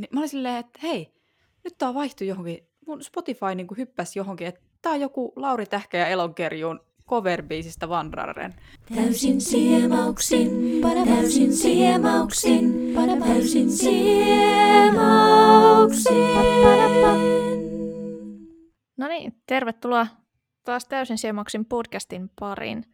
niin 0.00 0.08
mä 0.12 0.20
olin 0.20 0.28
silleen, 0.28 0.56
että 0.56 0.78
hei, 0.82 1.14
nyt 1.64 1.78
tää 1.78 1.94
vaihtu 1.94 2.24
johonkin, 2.24 2.68
mun 2.86 3.04
Spotify 3.04 3.54
niin 3.54 3.66
hyppäsi 3.76 4.18
johonkin, 4.18 4.46
että 4.46 4.60
tää 4.82 4.92
on 4.92 5.00
joku 5.00 5.32
Lauri 5.36 5.66
Tähkä 5.66 5.98
ja 5.98 6.06
Elonkerjuun 6.06 6.80
cover-biisistä 7.10 7.88
Vandraren. 7.88 8.54
Täysin 8.94 9.40
siemauksin, 9.40 10.80
täysin 11.04 11.52
siemauksin, 11.52 12.94
täysin 13.26 13.70
siemauksin. 13.70 14.80
No 18.96 19.08
niin, 19.08 19.32
tervetuloa 19.46 20.06
taas 20.64 20.86
täysin 20.86 21.18
siemauksin 21.18 21.64
podcastin 21.64 22.30
pariin. 22.40 22.84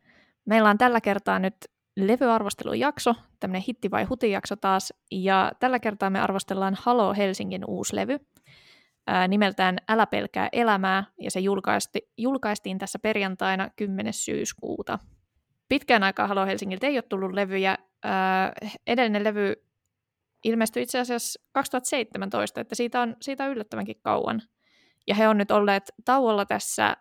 Meillä 0.44 0.70
on 0.70 0.78
tällä 0.78 1.00
kertaa 1.00 1.38
nyt 1.38 1.56
levyarvostelujakso, 1.96 3.14
tämmöinen 3.40 3.64
hitti 3.68 3.90
vai 3.90 4.04
huti 4.04 4.30
jakso 4.30 4.56
taas, 4.56 4.92
ja 5.10 5.52
tällä 5.60 5.78
kertaa 5.78 6.10
me 6.10 6.20
arvostellaan 6.20 6.76
Halo 6.80 7.14
Helsingin 7.14 7.64
uusi 7.66 7.96
levy, 7.96 8.18
ää, 9.06 9.28
nimeltään 9.28 9.78
Älä 9.88 10.06
pelkää 10.06 10.48
elämää, 10.52 11.04
ja 11.20 11.30
se 11.30 11.40
julkaisti, 11.40 12.10
julkaistiin 12.16 12.78
tässä 12.78 12.98
perjantaina 12.98 13.70
10. 13.76 14.12
syyskuuta. 14.12 14.98
Pitkään 15.68 16.02
aikaa 16.02 16.26
Halo 16.26 16.46
Helsingiltä 16.46 16.86
ei 16.86 16.96
ole 16.96 17.04
tullut 17.08 17.32
levyjä. 17.32 17.78
Ää, 18.04 18.52
edellinen 18.86 19.24
levy 19.24 19.54
ilmestyi 20.44 20.82
itse 20.82 20.98
asiassa 20.98 21.40
2017, 21.52 22.60
että 22.60 22.74
siitä 22.74 23.00
on, 23.00 23.16
siitä 23.20 23.44
on 23.44 23.50
yllättävänkin 23.50 24.00
kauan. 24.02 24.42
Ja 25.06 25.14
he 25.14 25.28
on 25.28 25.38
nyt 25.38 25.50
olleet 25.50 25.92
tauolla 26.04 26.46
tässä, 26.46 26.96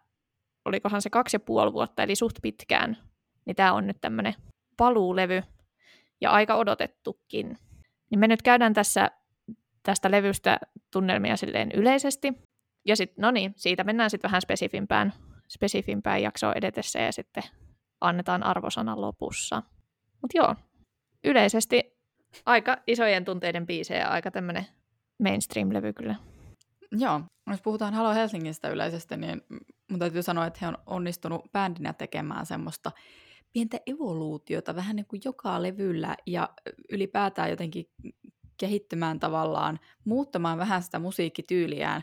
olikohan 0.66 1.02
se 1.02 1.10
kaksi 1.10 1.36
ja 1.36 1.40
puoli 1.40 1.74
vuotta, 1.74 2.04
eli 2.04 2.16
suht 2.16 2.36
pitkään. 2.42 2.98
Niin 3.46 3.56
tämä 3.56 3.74
on 3.74 3.88
nyt 3.88 3.98
tämmöinen 4.02 4.34
paluulevy 4.78 5.44
ja 6.22 6.32
aika 6.32 6.56
odotettukin. 6.56 7.58
Niin 8.10 8.20
me 8.20 8.28
nyt 8.28 8.42
käydään 8.42 8.74
tässä 8.74 9.12
tästä 9.84 10.12
levystä 10.12 10.60
tunnelmia 10.92 11.38
silleen 11.38 11.72
yleisesti. 11.72 12.34
Ja 12.86 12.96
sitten, 12.96 13.22
no 13.22 13.32
niin, 13.32 13.54
siitä 13.56 13.84
mennään 13.84 14.10
sitten 14.10 14.28
vähän 14.30 14.42
spesifimpään, 14.42 15.14
spesifimpään 15.48 16.22
jaksoon 16.22 16.58
edetessä 16.58 17.00
ja 17.00 17.12
sitten 17.12 17.44
annetaan 18.02 18.44
arvosana 18.44 19.02
lopussa. 19.02 19.64
Mutta 20.22 20.38
joo, 20.38 20.56
yleisesti 21.24 21.98
aika 22.46 22.78
isojen 22.88 23.26
tunteiden 23.26 23.66
biisejä, 23.66 24.08
aika 24.08 24.32
tämmöinen 24.32 24.66
mainstream-levy 25.24 25.94
kyllä. 25.94 26.16
Joo, 26.92 27.22
jos 27.50 27.62
puhutaan 27.62 27.94
Halo 27.94 28.14
Helsingistä 28.14 28.70
yleisesti, 28.70 29.18
niin 29.18 29.42
mun 29.92 30.00
täytyy 30.00 30.24
sanoa, 30.24 30.46
että 30.46 30.60
he 30.62 30.68
on 30.68 30.78
onnistunut 30.86 31.52
bändinä 31.52 31.94
tekemään 31.94 32.46
semmoista 32.46 32.92
pientä 33.56 33.80
evoluutiota 33.88 34.76
vähän 34.76 34.96
niin 34.96 35.06
kuin 35.06 35.22
joka 35.26 35.62
levyllä 35.62 36.16
ja 36.26 36.50
ylipäätään 36.92 37.50
jotenkin 37.50 37.90
kehittymään 38.58 39.20
tavallaan, 39.20 39.80
muuttamaan 40.06 40.58
vähän 40.58 40.84
sitä 40.84 41.00
musiikkityyliään. 41.00 42.02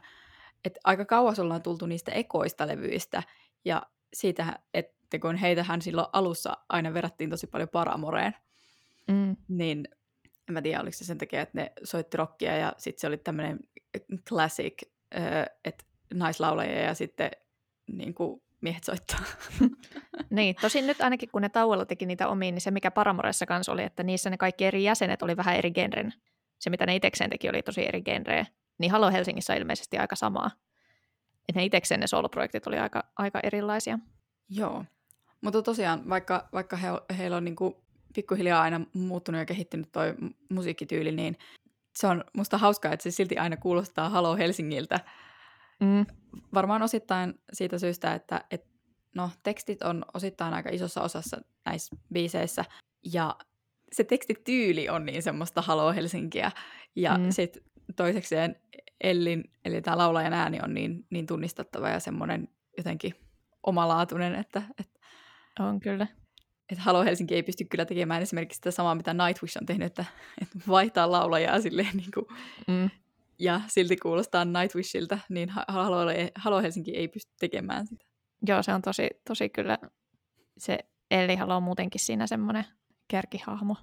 Et 0.65 0.79
aika 0.85 1.05
kauas 1.05 1.39
ollaan 1.39 1.63
tultu 1.63 1.87
niistä 1.87 2.13
ekoista 2.13 2.67
levyistä 2.67 3.23
ja 3.65 3.83
siitä, 4.15 4.59
että 4.75 5.19
kun 5.19 5.37
heitähän 5.37 5.83
silloin 5.83 6.07
alussa 6.13 6.57
aina 6.69 6.95
verrattiin 6.95 7.31
tosi 7.31 7.47
paljon 7.47 7.69
Paramoreen, 7.69 8.35
mm. 9.09 9.37
niin 9.49 9.89
en 10.49 10.53
mä 10.53 10.63
tiedä, 10.63 10.81
oliko 10.81 10.97
se 10.97 11.05
sen 11.05 11.19
takia, 11.19 11.41
että 11.41 11.59
ne 11.59 11.73
soitti 11.85 12.17
rockia 12.17 12.57
ja 12.57 12.73
sitten 12.79 13.01
se 13.01 13.07
oli 13.07 13.19
tämmöinen 13.19 13.59
classic, 14.29 14.83
että 15.65 15.85
naislaulaja 16.15 16.81
ja 16.81 16.95
sitten 16.95 17.31
niin 17.87 18.15
kuin 18.15 18.43
miehet 18.63 18.85
soittaa. 18.85 19.21
niin, 20.31 20.55
tosin 20.61 20.87
nyt 20.87 21.01
ainakin 21.01 21.29
kun 21.33 21.43
ne 21.43 21.49
tauolla 21.49 21.87
teki 21.87 22.07
niitä 22.07 22.29
omiin, 22.29 22.55
niin 22.55 22.63
se 22.63 22.71
mikä 22.71 22.91
Paramoressa 22.91 23.47
kanssa 23.47 23.73
oli, 23.73 23.83
että 23.83 24.03
niissä 24.03 24.31
ne 24.31 24.37
kaikki 24.37 24.65
eri 24.65 24.85
jäsenet 24.85 25.23
oli 25.23 25.37
vähän 25.37 25.57
eri 25.57 25.71
genren. 25.71 26.15
Se 26.59 26.71
mitä 26.71 26.87
ne 26.87 26.97
itekseen 26.97 27.31
teki 27.31 27.49
oli 27.49 27.63
tosi 27.63 27.89
eri 27.89 28.03
genreä. 28.03 28.47
Niin 28.79 28.93
Halo 28.93 29.11
Helsingissä 29.11 29.53
on 29.53 29.59
ilmeisesti 29.59 29.99
aika 29.99 30.17
samaa. 30.17 30.51
Että 31.49 31.61
ne 31.61 31.65
itekseen 31.65 32.01
ne 32.01 32.07
soloprojektit 32.07 32.67
oli 32.67 32.79
aika, 32.79 33.05
aika 33.19 33.41
erilaisia. 33.43 33.99
Joo, 34.49 34.85
mutta 35.41 35.63
tosiaan 35.63 36.09
vaikka, 36.09 36.49
vaikka 36.53 36.77
he, 36.77 36.89
heillä 37.19 37.37
on 37.37 37.45
niinku 37.45 37.85
pikkuhiljaa 38.15 38.63
aina 38.63 38.81
muuttunut 38.93 39.39
ja 39.39 39.45
kehittynyt 39.45 39.93
toi 39.93 40.15
musiikkityyli, 40.49 41.13
niin 41.13 41.39
se 41.97 42.07
on 42.07 42.25
musta 42.33 42.59
hauskaa, 42.59 42.93
että 42.93 43.03
se 43.03 43.11
silti 43.11 43.39
aina 43.39 43.57
kuulostaa 43.57 44.09
Halo 44.09 44.37
Helsingiltä. 44.37 45.01
Mm. 45.83 46.07
Varmaan 46.55 46.83
osittain 46.83 47.35
siitä 47.53 47.79
syystä, 47.79 48.15
että 48.15 48.45
et, 48.51 48.67
no, 49.15 49.31
tekstit 49.43 49.83
on 49.83 50.05
osittain 50.15 50.55
aika 50.55 50.71
isossa 50.73 51.03
osassa 51.03 51.41
näissä 51.65 51.97
biiseissä, 52.13 52.65
ja 53.13 53.37
se 53.93 54.05
tekstityyli 54.05 54.89
on 54.89 55.07
niin 55.07 55.23
semmoista 55.23 55.63
Halo 55.63 55.93
Helsinkiä, 55.93 56.51
ja 56.97 57.19
mm. 57.19 57.31
sitten 57.31 57.63
toisekseen 57.97 58.57
Ellin, 59.01 59.45
eli 59.65 59.83
tämä 59.83 59.99
laulajan 59.99 60.33
ääni 60.33 60.59
on 60.63 60.75
niin, 60.75 61.07
niin 61.11 61.27
tunnistettava 61.27 61.89
ja 61.89 62.01
semmoinen 62.01 62.49
jotenkin 62.77 63.15
omalaatuinen, 63.63 64.35
että, 64.35 64.63
että 64.79 65.01
on 65.59 65.81
kyllä 65.81 66.07
että 66.73 66.83
Halo 66.85 67.05
Helsinki 67.05 67.35
ei 67.35 67.43
pysty 67.43 67.65
kyllä 67.65 67.85
tekemään 67.85 68.23
esimerkiksi 68.23 68.57
sitä 68.57 68.71
samaa, 68.71 68.95
mitä 68.95 69.15
Nightwish 69.15 69.59
on 69.61 69.67
tehnyt, 69.67 69.87
että, 69.87 70.05
että 70.43 70.59
vaihtaa 70.69 71.11
laulajaa 71.11 71.61
silleen 71.61 71.97
niin 71.97 72.11
kuin, 72.15 72.27
mm. 72.69 72.91
Ja 73.43 73.61
silti 73.67 73.97
kuulostaa 73.97 74.45
Nightwishilta, 74.45 75.19
niin 75.29 75.49
Halo, 75.69 76.07
Halo 76.35 76.63
Helsinki 76.63 76.97
ei 76.97 77.09
pysty 77.09 77.33
tekemään 77.41 77.87
sitä. 77.87 78.05
Joo, 78.47 78.63
se 78.63 78.73
on 78.73 78.83
tosi, 78.83 79.09
tosi 79.29 79.49
kyllä, 79.49 79.79
se 80.59 80.79
Elli 81.11 81.37
Halo 81.37 81.57
on 81.57 81.63
muutenkin 81.63 82.01
siinä 82.01 82.27
semmoinen 82.27 82.65
kärkihahmo. 83.09 83.77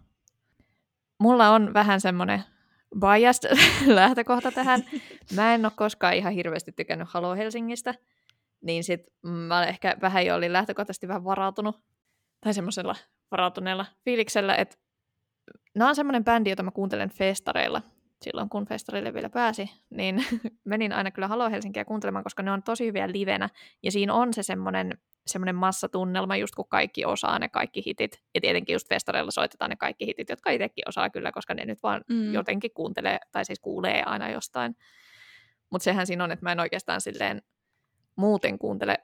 Mulla 1.20 1.50
on 1.50 1.74
vähän 1.74 2.02
semmoinen 2.02 2.44
biased 3.00 3.58
lähtökohta 3.96 4.52
tähän. 4.52 4.84
Mä 5.36 5.54
en 5.54 5.66
ole 5.66 5.74
koskaan 5.76 6.14
ihan 6.14 6.34
hirveästi 6.34 6.72
tykännyt 6.72 7.10
Halo 7.12 7.36
Helsingistä, 7.36 7.94
niin 8.62 8.84
sit 8.84 9.02
mä 9.22 9.66
ehkä 9.66 9.98
vähän 10.02 10.26
jo 10.26 10.36
olin 10.36 10.54
lähtökohtaisesti 10.54 11.08
vähän 11.08 11.24
varautunut 11.24 11.84
tai 12.42 12.54
semmoisella 12.54 12.96
varautuneella 13.32 13.86
fiiliksellä, 14.06 14.56
että 14.56 14.78
nämä 15.76 15.90
on 15.90 15.96
semmoinen 15.96 16.24
bändi, 16.24 16.50
jota 16.50 16.64
mä 16.64 16.72
kuuntelen 16.72 17.10
festareilla 17.10 17.82
silloin, 18.22 18.50
kun 18.50 18.66
festareille 18.66 19.14
vielä 19.14 19.30
pääsi, 19.30 19.72
niin 19.90 20.26
menin 20.66 20.94
aina 20.94 21.12
kyllä 21.12 21.28
Halo 21.28 21.50
Helsinkiä 21.50 21.86
kuuntelemaan, 21.86 22.24
koska 22.24 22.44
ne 22.44 22.52
on 22.52 22.64
tosi 22.64 22.86
hyviä 22.86 23.12
livenä, 23.12 23.50
ja 23.84 23.92
siinä 23.92 24.14
on 24.14 24.34
se 24.34 24.44
semmoinen, 24.44 24.98
semmoinen 25.28 25.56
massatunnelma, 25.56 26.36
just 26.36 26.56
kun 26.56 26.70
kaikki 26.70 27.06
osaa 27.06 27.40
ne 27.40 27.50
kaikki 27.50 27.84
hitit, 27.86 28.24
ja 28.36 28.42
tietenkin 28.42 28.74
just 28.74 28.90
festareilla 28.90 29.32
soitetaan 29.32 29.70
ne 29.70 29.76
kaikki 29.76 30.06
hitit, 30.06 30.30
jotka 30.30 30.52
itsekin 30.52 30.90
osaa 30.90 31.10
kyllä, 31.10 31.32
koska 31.32 31.54
ne 31.54 31.66
nyt 31.66 31.84
vaan 31.84 32.02
mm. 32.10 32.34
jotenkin 32.34 32.72
kuuntelee, 32.74 33.20
tai 33.32 33.46
siis 33.46 33.60
kuulee 33.60 34.04
aina 34.06 34.30
jostain. 34.30 34.76
Mutta 35.70 35.84
sehän 35.84 36.08
siinä 36.08 36.24
on, 36.24 36.32
että 36.32 36.46
mä 36.46 36.52
en 36.52 36.60
oikeastaan 36.60 37.02
silleen 37.02 37.42
muuten 38.16 38.60
kuuntele, 38.60 38.98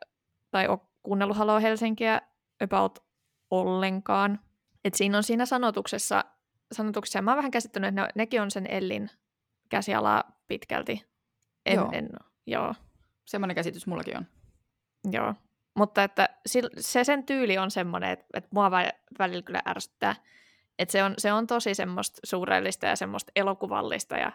tai 0.51 0.67
ole 0.67 0.79
kuunnellut 1.03 1.37
Halo 1.37 1.59
Helsinkiä 1.59 2.21
about 2.63 2.99
ollenkaan. 3.51 4.39
Et 4.83 4.93
siinä 4.93 5.17
on 5.17 5.23
siinä 5.23 5.45
sanotuksessa, 5.45 6.23
sanotuksessa 6.71 7.21
mä 7.21 7.31
oon 7.31 7.37
vähän 7.37 7.51
käsittänyt, 7.51 7.87
että 7.87 8.01
ne, 8.01 8.07
nekin 8.15 8.41
on 8.41 8.51
sen 8.51 8.67
Ellin 8.67 9.09
käsialaa 9.69 10.41
pitkälti. 10.47 11.05
En, 11.65 11.75
joo. 11.75 11.89
En, 11.93 12.09
joo. 12.47 12.75
Semmoinen 13.25 13.55
käsitys 13.55 13.87
mullakin 13.87 14.17
on. 14.17 14.25
Joo. 15.11 15.33
Mutta 15.75 16.03
että 16.03 16.29
se 16.77 17.03
sen 17.03 17.23
tyyli 17.25 17.57
on 17.57 17.71
semmoinen, 17.71 18.09
että, 18.09 18.25
että 18.33 18.49
mua 18.53 18.71
välillä 19.19 19.41
kyllä 19.41 19.61
ärsyttää. 19.67 20.15
Että 20.79 20.91
se 20.91 21.03
on, 21.03 21.13
se 21.17 21.33
on 21.33 21.47
tosi 21.47 21.75
semmoista 21.75 22.19
suurellista 22.23 22.85
ja 22.85 22.95
semmoista 22.95 23.31
elokuvallista 23.35 24.17
ja 24.17 24.31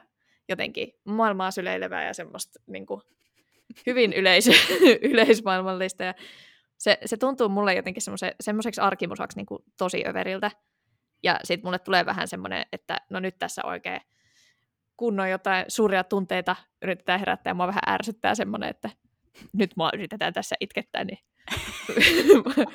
jotenkin 0.48 0.92
maailmaa 1.04 1.50
syleilevää 1.50 2.06
ja 2.06 2.14
semmoista 2.14 2.60
niin 2.66 2.86
kuin, 2.86 3.02
hyvin 3.86 4.12
yleis- 4.12 4.70
yleismaailmallista. 5.10 6.04
Ja 6.04 6.14
se, 6.78 6.98
se 7.04 7.16
tuntuu 7.16 7.48
mulle 7.48 7.74
jotenkin 7.74 8.02
semmoiseksi 8.40 8.80
arkimusaksi 8.80 9.36
niin 9.36 9.46
kuin 9.46 9.62
tosi 9.76 10.04
överiltä. 10.06 10.50
Ja 11.22 11.40
sitten 11.44 11.66
mulle 11.66 11.78
tulee 11.78 12.06
vähän 12.06 12.28
semmoinen, 12.28 12.66
että 12.72 12.96
no 13.10 13.20
nyt 13.20 13.38
tässä 13.38 13.62
oikein 13.64 14.00
kunnon 14.96 15.30
jotain 15.30 15.64
suuria 15.68 16.04
tunteita 16.04 16.56
yritetään 16.82 17.20
herättää 17.20 17.50
ja 17.50 17.54
mua 17.54 17.66
vähän 17.66 17.82
ärsyttää 17.88 18.34
semmoinen, 18.34 18.68
että 18.68 18.90
nyt 19.52 19.70
mua 19.76 19.90
yritetään 19.94 20.32
tässä 20.32 20.56
itkettää, 20.60 21.04
niin 21.04 21.18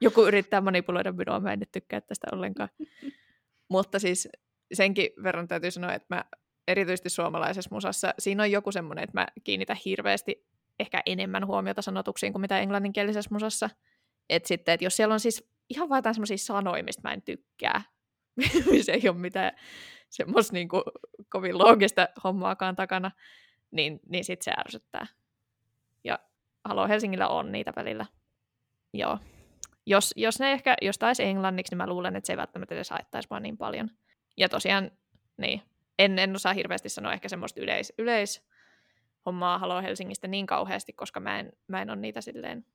joku 0.00 0.26
yrittää 0.26 0.60
manipuloida 0.60 1.12
minua, 1.12 1.40
mä 1.40 1.52
en 1.52 1.58
nyt 1.58 1.72
tykkää 1.72 2.00
tästä 2.00 2.26
ollenkaan. 2.32 2.68
Mutta 3.68 3.98
siis 3.98 4.28
senkin 4.72 5.10
verran 5.22 5.48
täytyy 5.48 5.70
sanoa, 5.70 5.94
että 5.94 6.14
mä 6.14 6.24
erityisesti 6.68 7.10
suomalaisessa 7.10 7.70
musassa, 7.72 8.14
siinä 8.18 8.42
on 8.42 8.50
joku 8.50 8.72
semmoinen, 8.72 9.04
että 9.04 9.20
mä 9.20 9.26
kiinnitän 9.44 9.76
hirveästi 9.84 10.46
ehkä 10.78 11.02
enemmän 11.06 11.46
huomiota 11.46 11.82
sanotuksiin 11.82 12.32
kuin 12.32 12.40
mitä 12.40 12.58
englanninkielisessä 12.58 13.30
musassa. 13.32 13.70
Et 14.30 14.46
sitten, 14.46 14.72
että 14.72 14.84
jos 14.84 14.96
siellä 14.96 15.12
on 15.12 15.20
siis 15.20 15.48
ihan 15.68 15.88
vain 15.88 15.98
jotain 15.98 16.14
semmoisia 16.14 16.38
sanoja, 16.38 16.84
mistä 16.84 17.08
mä 17.08 17.14
en 17.14 17.22
tykkää, 17.22 17.82
se 18.86 18.92
ei 18.92 19.08
ole 19.08 19.18
mitään 19.18 19.52
semmoista 20.08 20.52
niin 20.52 20.68
kuin, 20.68 20.82
kovin 21.28 21.58
loogista 21.58 22.08
hommaakaan 22.24 22.76
takana, 22.76 23.10
niin, 23.70 24.00
niin 24.08 24.24
sitten 24.24 24.44
se 24.44 24.60
ärsyttää. 24.60 25.06
Ja 26.04 26.18
Halo 26.64 26.88
Helsingillä 26.88 27.28
on 27.28 27.52
niitä 27.52 27.72
välillä. 27.76 28.06
Joo. 28.94 29.18
Jos, 29.86 30.12
jos 30.16 30.40
ne 30.40 30.52
ehkä, 30.52 30.76
jos 30.82 30.98
taisi 30.98 31.24
englanniksi, 31.24 31.72
niin 31.72 31.76
mä 31.76 31.86
luulen, 31.86 32.16
että 32.16 32.26
se 32.26 32.32
ei 32.32 32.36
välttämättä 32.36 32.74
edes 32.74 32.90
haittaisi 32.90 33.30
vaan 33.30 33.42
niin 33.42 33.58
paljon. 33.58 33.90
Ja 34.36 34.48
tosiaan, 34.48 34.90
niin, 35.36 35.62
en, 35.98 36.18
en 36.18 36.36
osaa 36.36 36.52
hirveästi 36.52 36.88
sanoa 36.88 37.12
ehkä 37.12 37.28
semmoista 37.28 37.60
yleis, 37.60 37.92
yleis 37.98 38.48
hommaa 39.26 39.58
Halo 39.58 39.82
Helsingistä 39.82 40.28
niin 40.28 40.46
kauheasti, 40.46 40.92
koska 40.92 41.20
mä 41.20 41.38
en, 41.38 41.52
mä 41.66 41.82
en 41.82 41.90
ole 41.90 41.98
niitä 41.98 42.20
silleen, 42.20 42.66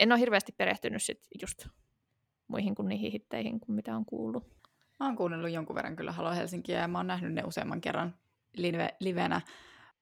en 0.00 0.12
ole 0.12 0.20
hirveästi 0.20 0.52
perehtynyt 0.52 1.02
sit 1.02 1.20
just 1.40 1.66
muihin 2.48 2.74
kuin 2.74 2.88
niihin 2.88 3.12
hitteihin, 3.12 3.60
kuin 3.60 3.76
mitä 3.76 3.96
on 3.96 4.04
kuullut. 4.04 4.56
Mä 5.00 5.06
oon 5.06 5.16
kuunnellut 5.16 5.50
jonkun 5.50 5.76
verran 5.76 5.96
kyllä 5.96 6.12
Halo 6.12 6.34
Helsinkiä 6.34 6.80
ja 6.80 6.88
mä 6.88 6.98
oon 6.98 7.06
nähnyt 7.06 7.32
ne 7.32 7.42
useamman 7.44 7.80
kerran 7.80 8.14
live, 8.56 8.96
livenä. 9.00 9.40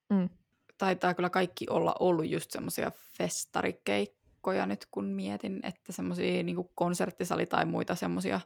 Mm. 0.09 0.29
Taitaa 0.77 1.13
kyllä 1.13 1.29
kaikki 1.29 1.65
olla 1.69 1.95
ollut 1.99 2.29
just 2.29 2.51
semmoisia 2.51 2.91
festarikeikkoja 3.17 4.65
nyt, 4.65 4.87
kun 4.91 5.05
mietin, 5.05 5.59
että 5.63 5.91
semmoisia 5.91 6.43
niin 6.43 6.69
konserttisali 6.75 7.45
tai 7.45 7.65
muita 7.65 7.95
semmoisia 7.95 8.41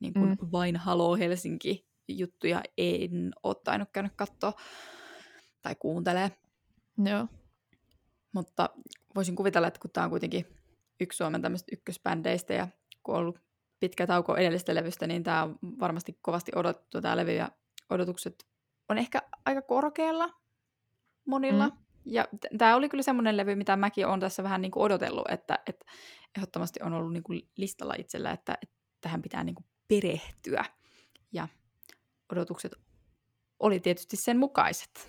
niin 0.00 0.12
mm. 0.16 0.36
vain 0.52 0.76
Halo 0.76 1.16
Helsinki 1.16 1.86
juttuja 2.08 2.62
en 2.78 3.32
ole 3.42 3.56
tainnut 3.64 3.88
käynyt 3.92 4.12
katsoa 4.16 4.52
tai 5.62 5.74
kuuntelee. 5.74 6.30
Joo. 7.04 7.26
Mutta 8.32 8.70
voisin 9.14 9.36
kuvitella, 9.36 9.68
että 9.68 9.80
kun 9.80 9.90
tämä 9.90 10.04
on 10.04 10.10
kuitenkin 10.10 10.46
yksi 11.00 11.16
Suomen 11.16 11.42
tämmöistä 11.42 11.68
ykkösbändeistä 11.72 12.54
ja 12.54 12.68
kun 13.04 13.14
on 13.14 13.20
ollut 13.20 13.40
pitkä 13.80 14.06
tauko 14.06 14.36
edellistä 14.36 14.74
levystä, 14.74 15.06
niin 15.06 15.22
tämä 15.22 15.42
on 15.42 15.58
varmasti 15.62 16.18
kovasti 16.22 16.52
odotettu 16.54 17.00
tämä 17.00 17.16
levy 17.16 17.32
ja 17.32 17.48
odotukset 17.90 18.46
on 18.88 18.98
ehkä 18.98 19.22
aika 19.46 19.62
korkealla 19.62 20.30
monilla. 21.24 21.68
Mm. 21.68 21.76
Ja 22.04 22.24
t- 22.40 22.58
tämä 22.58 22.76
oli 22.76 22.88
kyllä 22.88 23.02
semmoinen 23.02 23.36
levy, 23.36 23.54
mitä 23.54 23.76
mäkin 23.76 24.06
olen 24.06 24.20
tässä 24.20 24.42
vähän 24.42 24.60
niin 24.60 24.70
kuin 24.70 24.82
odotellut, 24.82 25.30
että, 25.30 25.58
että 25.66 25.86
ehdottomasti 26.36 26.80
on 26.82 26.92
ollut 26.92 27.12
niin 27.12 27.22
kuin 27.22 27.48
listalla 27.56 27.94
itsellä, 27.98 28.30
että, 28.30 28.58
että 28.62 28.76
tähän 29.00 29.22
pitää 29.22 29.44
niin 29.44 29.54
kuin 29.54 29.66
perehtyä. 29.88 30.64
Ja 31.32 31.48
odotukset 32.32 32.74
oli 33.60 33.80
tietysti 33.80 34.16
sen 34.16 34.38
mukaiset. 34.38 35.08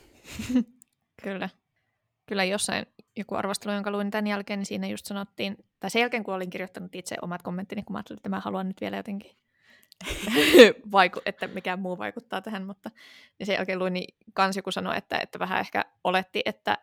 Kyllä. 1.23 1.49
Kyllä 2.25 2.43
jossain 2.43 2.85
joku 3.17 3.35
arvostelu, 3.35 3.73
jonka 3.73 3.91
luin 3.91 4.11
tämän 4.11 4.27
jälkeen, 4.27 4.59
niin 4.59 4.65
siinä 4.65 4.87
just 4.87 5.05
sanottiin, 5.05 5.57
tai 5.79 5.89
sen 5.89 5.99
jälkeen 5.99 6.23
kun 6.23 6.33
olin 6.33 6.49
kirjoittanut 6.49 6.95
itse 6.95 7.15
omat 7.21 7.41
kommenttini, 7.41 7.83
kun 7.83 7.93
mä 7.93 7.97
ajattelin, 7.97 8.19
että 8.19 8.29
mä 8.29 8.39
haluan 8.39 8.67
nyt 8.67 8.81
vielä 8.81 8.97
jotenkin 8.97 9.31
vaiku- 10.95 11.21
että 11.25 11.47
mikään 11.47 11.79
muu 11.79 11.97
vaikuttaa 11.97 12.41
tähän, 12.41 12.65
mutta 12.65 12.91
niin 13.39 13.47
sen 13.47 13.55
jälkeen 13.55 13.79
luin, 13.79 13.93
niin 13.93 14.15
kans 14.33 14.55
joku 14.55 14.71
sanoi, 14.71 14.97
että, 14.97 15.17
että 15.17 15.39
vähän 15.39 15.59
ehkä 15.59 15.85
oletti, 16.03 16.41
että, 16.45 16.77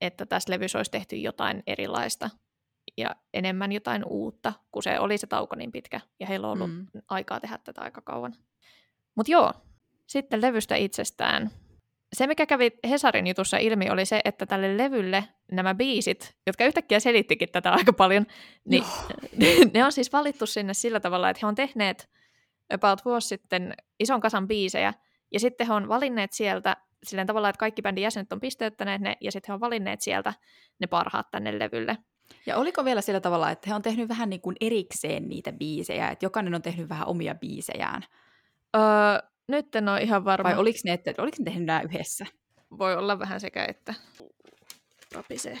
että 0.00 0.26
tässä 0.26 0.52
levyssä 0.52 0.78
olisi 0.78 0.90
tehty 0.90 1.16
jotain 1.16 1.62
erilaista 1.66 2.30
ja 2.96 3.16
enemmän 3.34 3.72
jotain 3.72 4.04
uutta, 4.04 4.52
kun 4.72 4.82
se 4.82 5.00
oli 5.00 5.18
se 5.18 5.26
tauko 5.26 5.56
niin 5.56 5.72
pitkä, 5.72 6.00
ja 6.20 6.26
heillä 6.26 6.46
on 6.46 6.52
ollut 6.52 6.76
mm. 6.76 6.86
aikaa 7.08 7.40
tehdä 7.40 7.58
tätä 7.58 7.80
aika 7.80 8.00
kauan. 8.00 8.34
Mutta 9.14 9.32
joo, 9.32 9.52
sitten 10.06 10.40
levystä 10.40 10.76
itsestään. 10.76 11.50
Se, 12.12 12.26
mikä 12.26 12.46
kävi 12.46 12.70
Hesarin 12.88 13.26
jutussa 13.26 13.58
ilmi, 13.58 13.90
oli 13.90 14.04
se, 14.04 14.20
että 14.24 14.46
tälle 14.46 14.76
levylle 14.76 15.24
nämä 15.52 15.74
biisit, 15.74 16.36
jotka 16.46 16.64
yhtäkkiä 16.64 17.00
selittikin 17.00 17.48
tätä 17.52 17.72
aika 17.72 17.92
paljon, 17.92 18.26
niin 18.64 18.84
ne 19.74 19.84
on 19.84 19.92
siis 19.92 20.12
valittu 20.12 20.46
sinne 20.46 20.74
sillä 20.74 21.00
tavalla, 21.00 21.30
että 21.30 21.40
he 21.42 21.46
on 21.46 21.54
tehneet 21.54 22.10
about 22.74 23.04
vuosi 23.04 23.28
sitten 23.28 23.74
ison 24.00 24.20
kasan 24.20 24.48
biisejä, 24.48 24.94
ja 25.32 25.40
sitten 25.40 25.66
he 25.66 25.72
on 25.72 25.88
valinneet 25.88 26.32
sieltä 26.32 26.76
sillä 27.02 27.24
tavalla, 27.24 27.48
että 27.48 27.60
kaikki 27.60 27.82
bändin 27.82 28.02
jäsenet 28.02 28.32
on 28.32 28.40
pisteyttäneet 28.40 29.00
ne, 29.00 29.16
ja 29.20 29.32
sitten 29.32 29.48
he 29.48 29.54
on 29.54 29.60
valinneet 29.60 30.00
sieltä 30.00 30.34
ne 30.78 30.86
parhaat 30.86 31.30
tänne 31.30 31.58
levylle. 31.58 31.98
Ja 32.46 32.56
oliko 32.56 32.84
vielä 32.84 33.00
sillä 33.00 33.20
tavalla, 33.20 33.50
että 33.50 33.70
he 33.70 33.74
on 33.74 33.82
tehnyt 33.82 34.08
vähän 34.08 34.30
niin 34.30 34.40
kuin 34.40 34.56
erikseen 34.60 35.28
niitä 35.28 35.52
biisejä, 35.52 36.08
että 36.08 36.24
jokainen 36.24 36.54
on 36.54 36.62
tehnyt 36.62 36.88
vähän 36.88 37.08
omia 37.08 37.34
biisejään? 37.34 38.02
Öö, 38.76 38.82
nyt 39.50 39.76
en 39.76 39.88
ole 39.88 40.02
ihan 40.02 40.24
varma. 40.24 40.48
Vai 40.48 40.58
oliko 40.58 40.78
ne, 40.84 40.92
että, 40.92 41.14
oliko 41.18 41.36
ne 41.38 41.44
tehnyt 41.44 41.64
nämä 41.64 41.82
yhdessä? 41.82 42.26
Voi 42.78 42.96
olla 42.96 43.18
vähän 43.18 43.40
sekä, 43.40 43.64
että 43.64 43.94
rapisee 45.14 45.58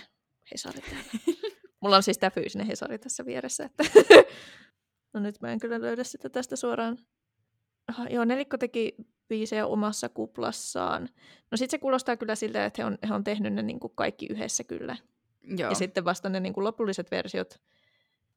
Hesari 0.52 0.80
Mulla 1.80 1.96
on 1.96 2.02
siis 2.02 2.18
tämä 2.18 2.30
fyysinen 2.30 2.66
Hesari 2.66 2.98
tässä 2.98 3.24
vieressä. 3.26 3.64
Että 3.64 3.84
no 5.12 5.20
nyt 5.20 5.40
mä 5.40 5.52
en 5.52 5.58
kyllä 5.58 5.80
löydä 5.80 6.04
sitä 6.04 6.28
tästä 6.28 6.56
suoraan. 6.56 6.98
Aha, 7.88 8.08
joo, 8.08 8.24
Nelikko 8.24 8.58
teki 8.58 8.94
biisejä 9.28 9.66
omassa 9.66 10.08
kuplassaan. 10.08 11.08
No 11.50 11.56
sit 11.56 11.70
se 11.70 11.78
kuulostaa 11.78 12.16
kyllä 12.16 12.34
siltä, 12.34 12.64
että 12.64 12.82
he 12.82 12.86
on, 12.86 12.98
he 13.08 13.14
on 13.14 13.24
tehnyt 13.24 13.52
ne 13.52 13.62
niin 13.62 13.80
kuin 13.80 13.92
kaikki 13.94 14.26
yhdessä 14.30 14.64
kyllä. 14.64 14.96
Joo. 15.42 15.70
Ja 15.70 15.74
sitten 15.74 16.04
vasta 16.04 16.28
ne 16.28 16.40
niin 16.40 16.52
kuin 16.52 16.64
lopulliset 16.64 17.10
versiot, 17.10 17.60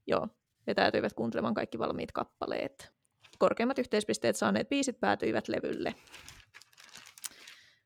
joo, 0.07 0.27
vetäytyivät 0.67 1.13
kuuntelemaan 1.13 1.53
kaikki 1.53 1.79
valmiit 1.79 2.11
kappaleet 2.11 2.94
korkeimmat 3.38 3.80
yhteispisteet 3.80 4.35
saaneet 4.35 4.69
biisit 4.69 5.00
päätyivät 5.00 5.47
levylle. 5.47 5.95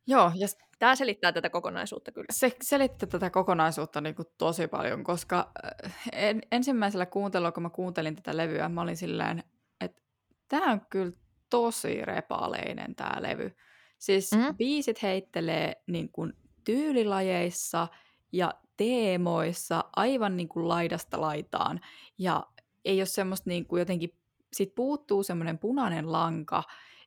Joo, 0.08 0.32
ja 0.36 0.48
tämä 0.80 0.96
selittää 0.96 1.32
tätä 1.32 1.50
kokonaisuutta 1.50 2.12
kyllä. 2.12 2.28
Se 2.32 2.52
selittää 2.62 3.10
tätä 3.10 3.30
kokonaisuutta 3.30 4.02
niin 4.02 4.16
kuin 4.16 4.28
tosi 4.38 4.68
paljon, 4.68 5.04
koska 5.04 5.52
äh, 5.66 5.94
en, 6.14 6.42
ensimmäisellä 6.52 7.06
kuuntelulla, 7.06 7.52
kun 7.52 7.64
mä 7.64 7.70
kuuntelin 7.70 8.16
tätä 8.16 8.38
levyä, 8.38 8.70
mä 8.70 8.82
olin 8.82 8.98
silleen, 8.98 9.44
että 9.82 10.02
tämä 10.48 10.72
on 10.72 10.82
kyllä 10.90 11.12
tosi 11.50 12.06
repaleinen 12.06 12.96
tämä 12.96 13.22
levy. 13.22 13.56
Siis 13.98 14.32
mm. 14.32 14.58
biisit 14.58 15.02
heittelee 15.02 15.84
niin 15.88 16.10
kuin 16.12 16.34
tyylilajeissa 16.64 17.88
ja 18.32 18.54
teemoissa 18.78 19.84
aivan 19.96 20.38
niin 20.38 20.50
kuin 20.50 20.68
laidasta 20.68 21.22
laitaan. 21.22 21.80
Ja 22.18 22.44
ei 22.86 23.00
ole 23.00 23.06
semmoista 23.06 23.50
niin 23.50 23.66
kuin 23.66 23.80
jotenkin 23.80 24.17
sit 24.54 24.76
puuttuu 24.76 25.24
semmoinen 25.24 25.60
punainen 25.60 26.12
lanka 26.12 26.64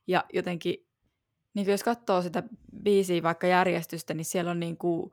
ja 0.07 0.25
jotenkin, 0.33 0.87
niin 1.53 1.67
jos 1.67 1.83
katsoo 1.83 2.21
sitä 2.21 2.43
biisiä 2.83 3.23
vaikka 3.23 3.47
järjestystä, 3.47 4.13
niin 4.13 4.25
siellä 4.25 4.51
on 4.51 4.59
niin 4.59 4.77
kuin 4.77 5.11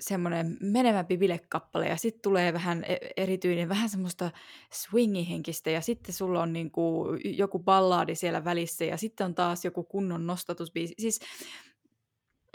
semmoinen 0.00 0.56
menevämpi 0.60 1.16
bilekappale 1.16 1.88
ja 1.88 1.96
sitten 1.96 2.22
tulee 2.22 2.52
vähän 2.52 2.84
e-, 2.84 2.98
erityinen, 3.16 3.68
vähän 3.68 3.88
semmoista 3.88 4.30
swingihenkistä 4.72 5.70
ja 5.70 5.80
sitten 5.80 6.14
sulla 6.14 6.42
on 6.42 6.52
niin 6.52 6.70
kuin 6.70 7.20
joku 7.24 7.58
ballaadi 7.58 8.14
siellä 8.14 8.44
välissä 8.44 8.84
ja 8.84 8.96
sitten 8.96 9.24
on 9.24 9.34
taas 9.34 9.64
joku 9.64 9.84
kunnon 9.84 10.26
nostatusbiisi. 10.26 10.94
Siis 10.98 11.20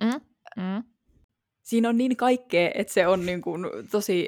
mm, 0.01 0.21
mm 0.57 0.94
siinä 1.65 1.89
on 1.89 1.97
niin 1.97 2.17
kaikkea, 2.17 2.71
että 2.73 2.93
se 2.93 3.07
on 3.07 3.25
niin 3.25 3.41
kuin 3.41 3.65
tosi, 3.91 4.27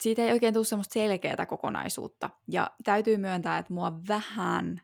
siitä 0.00 0.22
ei 0.22 0.32
oikein 0.32 0.54
tule 0.54 0.64
semmoista 0.64 0.92
selkeää 0.92 1.46
kokonaisuutta. 1.46 2.30
Ja 2.48 2.70
täytyy 2.84 3.16
myöntää, 3.16 3.58
että 3.58 3.72
mua 3.72 3.92
vähän, 4.08 4.80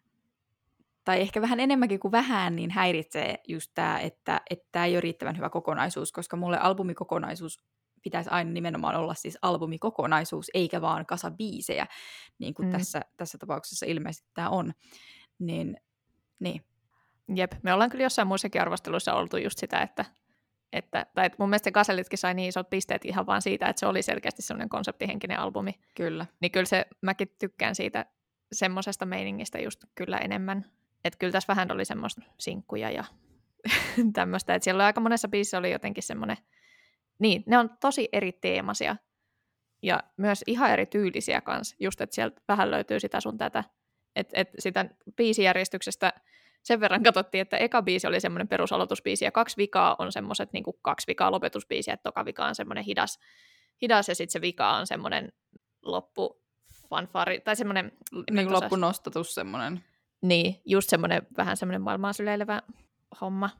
tai 1.04 1.20
ehkä 1.20 1.40
vähän 1.40 1.60
enemmänkin 1.60 2.00
kuin 2.00 2.12
vähän, 2.12 2.56
niin 2.56 2.70
häiritsee 2.70 3.38
just 3.48 3.70
tämä, 3.74 3.98
että 3.98 4.40
tämä 4.72 4.84
ei 4.84 4.94
ole 4.94 5.00
riittävän 5.00 5.36
hyvä 5.36 5.50
kokonaisuus, 5.50 6.12
koska 6.12 6.36
mulle 6.36 6.58
albumikokonaisuus 6.58 7.64
pitäisi 8.02 8.30
aina 8.30 8.50
nimenomaan 8.50 8.96
olla 8.96 9.14
siis 9.14 9.38
albumikokonaisuus, 9.42 10.50
eikä 10.54 10.80
vaan 10.80 11.06
kasa 11.06 11.30
biisejä, 11.30 11.86
niin 12.38 12.54
kuin 12.54 12.68
mm. 12.68 12.72
tässä, 12.72 13.00
tässä 13.16 13.38
tapauksessa 13.38 13.86
ilmeisesti 13.86 14.28
tämä 14.34 14.48
on. 14.48 14.72
Niin, 15.38 15.76
niin. 16.38 16.64
Jep, 17.34 17.52
me 17.62 17.72
ollaan 17.72 17.90
kyllä 17.90 18.04
jossain 18.04 18.28
muissakin 18.28 18.60
arvosteluissa 18.60 19.14
oltu 19.14 19.36
just 19.36 19.58
sitä, 19.58 19.80
että 19.80 20.04
että, 20.74 21.06
tai 21.14 21.30
mun 21.38 21.48
mielestä 21.48 21.70
Gasellitkin 21.70 22.18
sai 22.18 22.34
niin 22.34 22.48
isot 22.48 22.70
pisteet 22.70 23.04
ihan 23.04 23.26
vaan 23.26 23.42
siitä, 23.42 23.66
että 23.68 23.80
se 23.80 23.86
oli 23.86 24.02
selkeästi 24.02 24.42
semmoinen 24.42 24.68
konseptihenkinen 24.68 25.38
albumi. 25.38 25.80
Kyllä. 25.94 26.26
Niin 26.40 26.52
kyllä 26.52 26.66
se, 26.66 26.86
mäkin 27.00 27.28
tykkään 27.38 27.74
siitä 27.74 28.06
semmoisesta 28.52 29.06
meiningistä 29.06 29.58
just 29.58 29.84
kyllä 29.94 30.18
enemmän. 30.18 30.64
Että 31.04 31.18
kyllä 31.18 31.32
tässä 31.32 31.54
vähän 31.54 31.72
oli 31.72 31.84
semmoista 31.84 32.22
sinkkuja 32.38 32.90
ja 32.90 33.04
tämmöistä. 34.12 34.54
Että 34.54 34.64
siellä 34.64 34.78
oli 34.80 34.86
aika 34.86 35.00
monessa 35.00 35.28
biisissä 35.28 35.58
oli 35.58 35.70
jotenkin 35.70 36.02
semmoinen, 36.02 36.36
niin, 37.18 37.42
ne 37.46 37.58
on 37.58 37.70
tosi 37.80 38.08
eri 38.12 38.32
teemasia 38.32 38.96
ja 39.82 40.02
myös 40.16 40.44
ihan 40.46 40.70
eri 40.70 40.86
tyylisiä 40.86 41.40
kanssa. 41.40 41.76
Just, 41.80 42.00
että 42.00 42.14
sieltä 42.14 42.40
vähän 42.48 42.70
löytyy 42.70 43.00
sitä 43.00 43.20
sun 43.20 43.38
tätä. 43.38 43.64
Että 44.16 44.40
et 44.40 44.48
sitä 44.58 44.86
biisijärjestyksestä 45.16 46.12
sen 46.64 46.80
verran 46.80 47.02
katsottiin, 47.02 47.42
että 47.42 47.56
eka 47.56 47.82
biisi 47.82 48.06
oli 48.06 48.20
semmoinen 48.20 48.48
perusaloitusbiisi 48.48 49.24
ja 49.24 49.32
kaksi 49.32 49.56
vikaa 49.56 49.96
on 49.98 50.12
semmoiset 50.12 50.52
niin 50.52 50.64
kuin 50.64 50.76
kaksi 50.82 51.06
vikaa 51.06 51.30
lopetusbiisiä, 51.30 51.94
että 51.94 52.02
toka 52.02 52.24
vika 52.24 52.44
on 52.44 52.54
semmoinen 52.54 52.84
hidas, 52.84 53.18
hidas 53.82 54.08
ja 54.08 54.14
sitten 54.14 54.32
se 54.32 54.40
vika 54.40 54.70
on 54.70 54.86
semmoinen 54.86 55.32
loppu 55.82 56.42
fanfari, 56.90 57.40
tai 57.40 57.56
semmoinen... 57.56 57.92
Niin 58.30 58.52
loppunostatus 58.52 59.34
semmoinen. 59.34 59.84
Niin, 60.22 60.62
just 60.64 60.90
semmoinen 60.90 61.26
vähän 61.36 61.56
semmoinen 61.56 61.82
maailmaa 61.82 62.12
syleilevä 62.12 62.62
homma. 63.20 63.50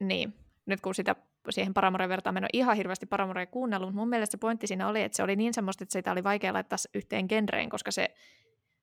Niin, 0.00 0.34
nyt 0.66 0.80
kun 0.80 0.94
sitä 0.94 1.16
siihen 1.50 1.74
Paramoreen 1.74 2.10
vertaan, 2.10 2.36
en 2.36 2.44
ole 2.44 2.50
ihan 2.52 2.76
hirveästi 2.76 3.06
Paramoreen 3.06 3.48
kuunnellut, 3.48 3.88
mutta 3.88 4.00
mun 4.00 4.08
mielestä 4.08 4.32
se 4.32 4.38
pointti 4.38 4.66
siinä 4.66 4.88
oli, 4.88 5.02
että 5.02 5.16
se 5.16 5.22
oli 5.22 5.36
niin 5.36 5.54
semmoista, 5.54 5.84
että 5.84 5.92
sitä 5.92 6.12
oli 6.12 6.24
vaikea 6.24 6.52
laittaa 6.52 6.78
yhteen 6.94 7.26
genreen, 7.28 7.70
koska 7.70 7.90
se, 7.90 8.14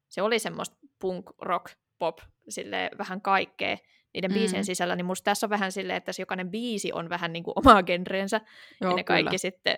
se 0.10 0.22
oli 0.22 0.40
semmoista 0.40 0.78
punk, 1.00 1.30
rock, 1.42 1.66
pop, 2.00 2.20
sille 2.50 2.90
vähän 2.98 3.22
kaikkea 3.22 3.78
niiden 4.14 4.32
mm. 4.32 4.34
biisien 4.34 4.66
sisällä, 4.66 4.96
niin 4.96 5.06
musta 5.06 5.26
tässä 5.26 5.46
on 5.46 5.50
vähän 5.50 5.72
silleen, 5.72 5.98
että 5.98 6.12
jokainen 6.20 6.52
biisi 6.52 6.94
on 6.94 7.10
vähän 7.10 7.34
niin 7.34 7.44
kuin 7.44 7.54
omaa 7.56 7.84
genreensä, 7.84 8.42
Joo, 8.82 8.92
ja 8.92 8.96
ne 8.96 9.04
kaikki 9.04 9.30
kyllä. 9.30 9.38
sitten, 9.38 9.78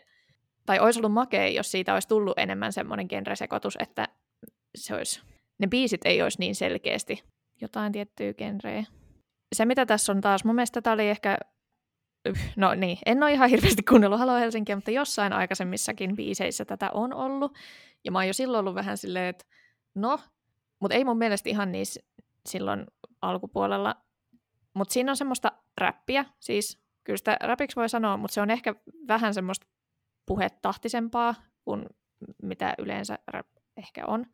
tai 0.66 0.80
olisi 0.80 1.00
ollut 1.00 1.14
makea, 1.14 1.48
jos 1.48 1.72
siitä 1.72 1.94
olisi 1.94 2.08
tullut 2.08 2.40
enemmän 2.40 2.74
semmoinen 2.74 3.06
genresekoitus, 3.10 3.78
että 3.80 4.08
se 4.76 4.96
olisi, 4.96 5.22
ne 5.60 5.68
biisit 5.68 6.02
ei 6.06 6.22
olisi 6.22 6.40
niin 6.40 6.56
selkeästi 6.56 7.24
jotain 7.62 7.92
tiettyä 7.92 8.34
genreä. 8.34 8.84
se, 9.56 9.66
mitä 9.66 9.86
tässä 9.86 10.12
on 10.12 10.22
taas, 10.22 10.46
mun 10.46 10.56
mielestä 10.56 10.82
tämä 10.82 10.94
oli 10.94 11.10
ehkä, 11.10 11.38
no 12.56 12.76
niin, 12.76 12.98
en 13.06 13.24
ole 13.24 13.34
ihan 13.34 13.50
hirveästi 13.50 13.84
kuunnellut 13.84 14.20
Halo 14.20 14.36
Helsinkiä, 14.36 14.76
mutta 14.76 14.92
jossain 14.92 15.34
aikaisemmissakin 15.34 16.16
biiseissä 16.16 16.66
tätä 16.66 16.90
on 16.94 17.14
ollut. 17.14 17.58
Ja 18.06 18.12
mä 18.12 18.18
oon 18.18 18.28
jo 18.28 18.34
silloin 18.34 18.60
ollut 18.60 18.76
vähän 18.76 18.98
silleen, 18.98 19.26
että 19.26 19.46
no, 19.96 20.20
mutta 20.80 20.96
ei 20.96 21.06
mun 21.06 21.18
mielestä 21.18 21.50
ihan 21.50 21.72
niissä 21.72 22.02
silloin 22.50 22.86
alkupuolella. 23.22 23.96
Mutta 24.74 24.94
siinä 24.94 25.12
on 25.12 25.18
semmoista 25.18 25.52
räppiä, 25.78 26.26
siis 26.40 26.84
kyllä 27.04 27.18
sitä 27.18 27.38
räpiksi 27.42 27.76
voi 27.76 27.90
sanoa, 27.90 28.18
mutta 28.18 28.34
se 28.34 28.42
on 28.42 28.50
ehkä 28.50 28.76
vähän 29.08 29.34
semmoista 29.34 29.68
puhetahtisempaa 30.26 31.36
kuin 31.62 31.86
mitä 32.44 32.74
yleensä 32.78 33.20
rap 33.28 33.48
ehkä 33.78 34.06
on. 34.06 34.26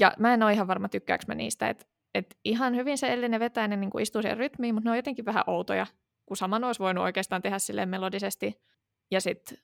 Ja 0.00 0.12
mä 0.18 0.34
en 0.34 0.42
ole 0.42 0.52
ihan 0.52 0.66
varma, 0.66 0.88
tykkääkö 0.88 1.24
mä 1.28 1.34
niistä, 1.34 1.68
että 1.68 1.86
et 2.14 2.38
ihan 2.44 2.76
hyvin 2.76 2.98
se 2.98 3.12
Ellinen 3.12 3.40
vetäinen 3.40 3.80
niin 3.80 4.00
istuu 4.00 4.22
siihen 4.22 4.38
rytmiin, 4.38 4.74
mutta 4.74 4.88
ne 4.88 4.90
on 4.90 4.96
jotenkin 4.96 5.24
vähän 5.24 5.44
outoja, 5.46 5.86
kun 6.26 6.36
saman 6.36 6.64
olisi 6.64 6.80
voinut 6.80 7.04
oikeastaan 7.04 7.42
tehdä 7.42 7.58
silleen 7.58 7.88
melodisesti. 7.88 8.62
Ja 9.10 9.20
sitten 9.20 9.58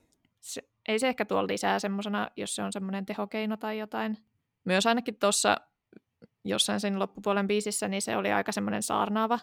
ei 0.88 0.98
se 0.98 1.08
ehkä 1.08 1.24
tuo 1.24 1.46
lisää 1.46 1.78
semmoisena, 1.78 2.30
jos 2.36 2.54
se 2.54 2.62
on 2.62 2.72
semmoinen 2.72 3.06
tehokeino 3.06 3.56
tai 3.56 3.78
jotain. 3.78 4.18
Myös 4.64 4.86
ainakin 4.86 5.18
tuossa 5.18 5.56
jossain 6.44 6.80
sen 6.80 6.98
loppupuolen 6.98 7.46
biisissä, 7.46 7.88
niin 7.88 8.02
se 8.02 8.16
oli 8.16 8.32
aika 8.32 8.52
semmoinen 8.52 8.82
saarnaava. 8.82 9.38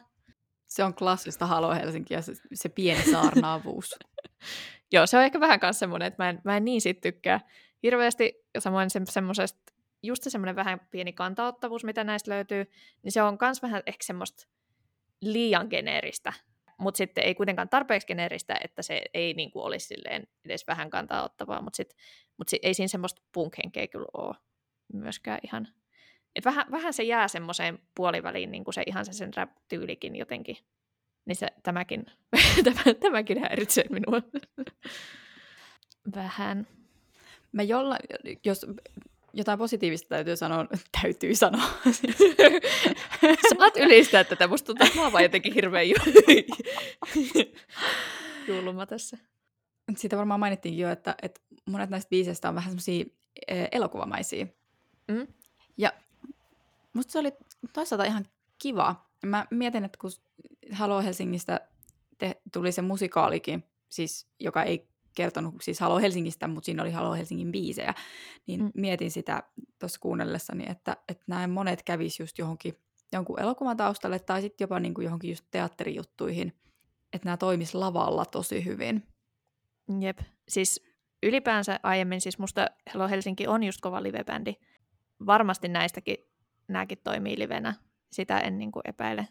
Se 0.67 0.83
on 0.83 0.93
klassista 0.93 1.45
Halo 1.45 1.73
Helsinkiä, 1.73 2.21
se, 2.21 2.33
se 2.53 2.69
pieni 2.69 3.11
saarnaavuus. 3.11 3.95
Joo, 4.93 5.07
se 5.07 5.17
on 5.17 5.23
ehkä 5.23 5.39
vähän 5.39 5.59
myös 5.61 5.79
semmoinen, 5.79 6.07
että 6.07 6.23
mä 6.23 6.29
en, 6.29 6.41
mä 6.43 6.57
en 6.57 6.65
niin 6.65 6.81
sit 6.81 7.01
tykkää 7.01 7.39
hirveästi. 7.83 8.33
Samoin 8.59 8.89
se, 8.89 9.01
semmoisesta, 9.09 9.73
just 10.03 10.23
se 10.23 10.29
semmoinen 10.29 10.55
vähän 10.55 10.79
pieni 10.91 11.13
kantaottavuus, 11.13 11.83
mitä 11.83 12.03
näistä 12.03 12.31
löytyy, 12.31 12.65
niin 13.03 13.11
se 13.11 13.21
on 13.21 13.37
myös 13.41 13.61
vähän 13.61 13.83
ehkä 13.85 14.03
semmoista 14.03 14.47
liian 15.21 15.67
geneeristä. 15.69 16.33
Mutta 16.77 16.97
sitten 16.97 17.23
ei 17.23 17.35
kuitenkaan 17.35 17.69
tarpeeksi 17.69 18.07
geneeristä, 18.07 18.57
että 18.63 18.81
se 18.81 19.01
ei 19.13 19.33
niinku 19.33 19.61
olisi 19.61 19.87
silleen 19.87 20.27
edes 20.45 20.67
vähän 20.67 20.89
kantaa 20.89 21.23
ottavaa, 21.23 21.61
mutta 21.61 21.77
sit, 21.77 21.95
mut 22.37 22.47
sit, 22.49 22.59
ei 22.63 22.73
siinä 22.73 22.87
semmoista 22.87 23.21
punk-henkeä 23.31 23.87
kyllä 23.87 24.07
ole 24.13 24.35
myöskään 24.93 25.39
ihan. 25.43 25.67
Et 26.35 26.45
vähän, 26.45 26.65
vähän 26.71 26.93
se 26.93 27.03
jää 27.03 27.27
semmoiseen 27.27 27.79
puoliväliin, 27.95 28.51
niin 28.51 28.63
kuin 28.63 28.73
se 28.73 28.83
ihan 28.87 29.05
se 29.05 29.13
sen 29.13 29.33
rap-tyylikin 29.33 30.15
jotenkin 30.15 30.57
niin 31.25 31.35
se, 31.35 31.47
tämäkin, 31.63 32.05
tämä, 32.63 32.93
tämäkin 32.99 33.39
häiritsee 33.39 33.85
minua. 33.89 34.21
Vähän. 36.15 36.67
Mä 37.51 37.63
jolla, 37.63 37.97
jos 38.45 38.65
jotain 39.33 39.59
positiivista 39.59 40.09
täytyy 40.09 40.35
sanoa, 40.35 40.67
täytyy 41.01 41.35
sanoa. 41.35 41.63
Saat 43.57 43.77
ylistää 43.77 44.23
tätä, 44.23 44.47
musta 44.47 44.65
tuntuu, 44.65 44.87
että 44.87 44.97
mä 44.97 45.03
oon 45.03 45.13
vaan 45.13 45.23
jotenkin 45.23 45.53
hirveän 45.53 45.85
julma 48.47 48.85
tässä. 48.85 49.17
Siitä 49.95 50.17
varmaan 50.17 50.39
mainittiin 50.39 50.77
jo, 50.77 50.89
että, 50.89 51.15
että 51.21 51.41
monet 51.65 51.89
näistä 51.89 52.09
biiseistä 52.09 52.49
on 52.49 52.55
vähän 52.55 52.71
semmoisia 52.71 53.05
e, 53.47 53.65
elokuvamaisia. 53.71 54.45
Mm. 55.07 55.27
Ja 55.77 55.93
musta 56.93 57.11
se 57.11 57.19
oli 57.19 57.31
toisaalta 57.73 58.05
ihan 58.05 58.25
kiva. 58.57 58.95
Mä 59.25 59.45
mietin, 59.51 59.85
että 59.85 59.97
kun 60.01 60.11
Halo 60.71 61.01
Helsingistä 61.01 61.69
te, 62.17 62.41
tuli 62.53 62.71
se 62.71 62.81
musikaalikin, 62.81 63.63
siis, 63.89 64.27
joka 64.39 64.63
ei 64.63 64.91
kertonut 65.15 65.55
siis 65.61 65.79
Halo 65.79 65.99
Helsingistä, 65.99 66.47
mutta 66.47 66.65
siinä 66.65 66.83
oli 66.83 66.91
Halo 66.91 67.13
Helsingin 67.13 67.51
biisejä, 67.51 67.93
niin 68.47 68.61
mm. 68.61 68.71
mietin 68.75 69.11
sitä 69.11 69.43
tuossa 69.79 69.99
kuunnellessani, 69.99 70.65
että, 70.69 70.97
että 71.07 71.23
näin 71.27 71.49
monet 71.49 71.83
kävis 71.83 72.19
just 72.19 72.37
johonkin 72.37 72.75
jonkun 73.11 73.39
elokuvan 73.39 73.77
taustalle 73.77 74.19
tai 74.19 74.41
sitten 74.41 74.65
jopa 74.65 74.79
niin 74.79 74.93
kuin 74.93 75.05
johonkin 75.05 75.29
just 75.29 75.45
teatterijuttuihin, 75.51 76.53
että 77.13 77.25
nämä 77.25 77.37
toimis 77.37 77.75
lavalla 77.75 78.25
tosi 78.25 78.65
hyvin. 78.65 79.07
Jep, 79.99 80.19
siis 80.47 80.83
ylipäänsä 81.23 81.79
aiemmin, 81.83 82.21
siis 82.21 82.39
musta 82.39 82.67
Hello 82.93 83.07
Helsinki 83.07 83.47
on 83.47 83.63
just 83.63 83.81
kova 83.81 84.03
livebändi. 84.03 84.53
Varmasti 85.25 85.67
näistäkin 85.67 86.17
nämäkin 86.73 86.97
toimii 87.03 87.39
livenä, 87.39 87.73
sitä 88.11 88.39
en 88.39 88.57
niin 88.57 88.71
kuin 88.71 88.83
epäile. 88.85 89.27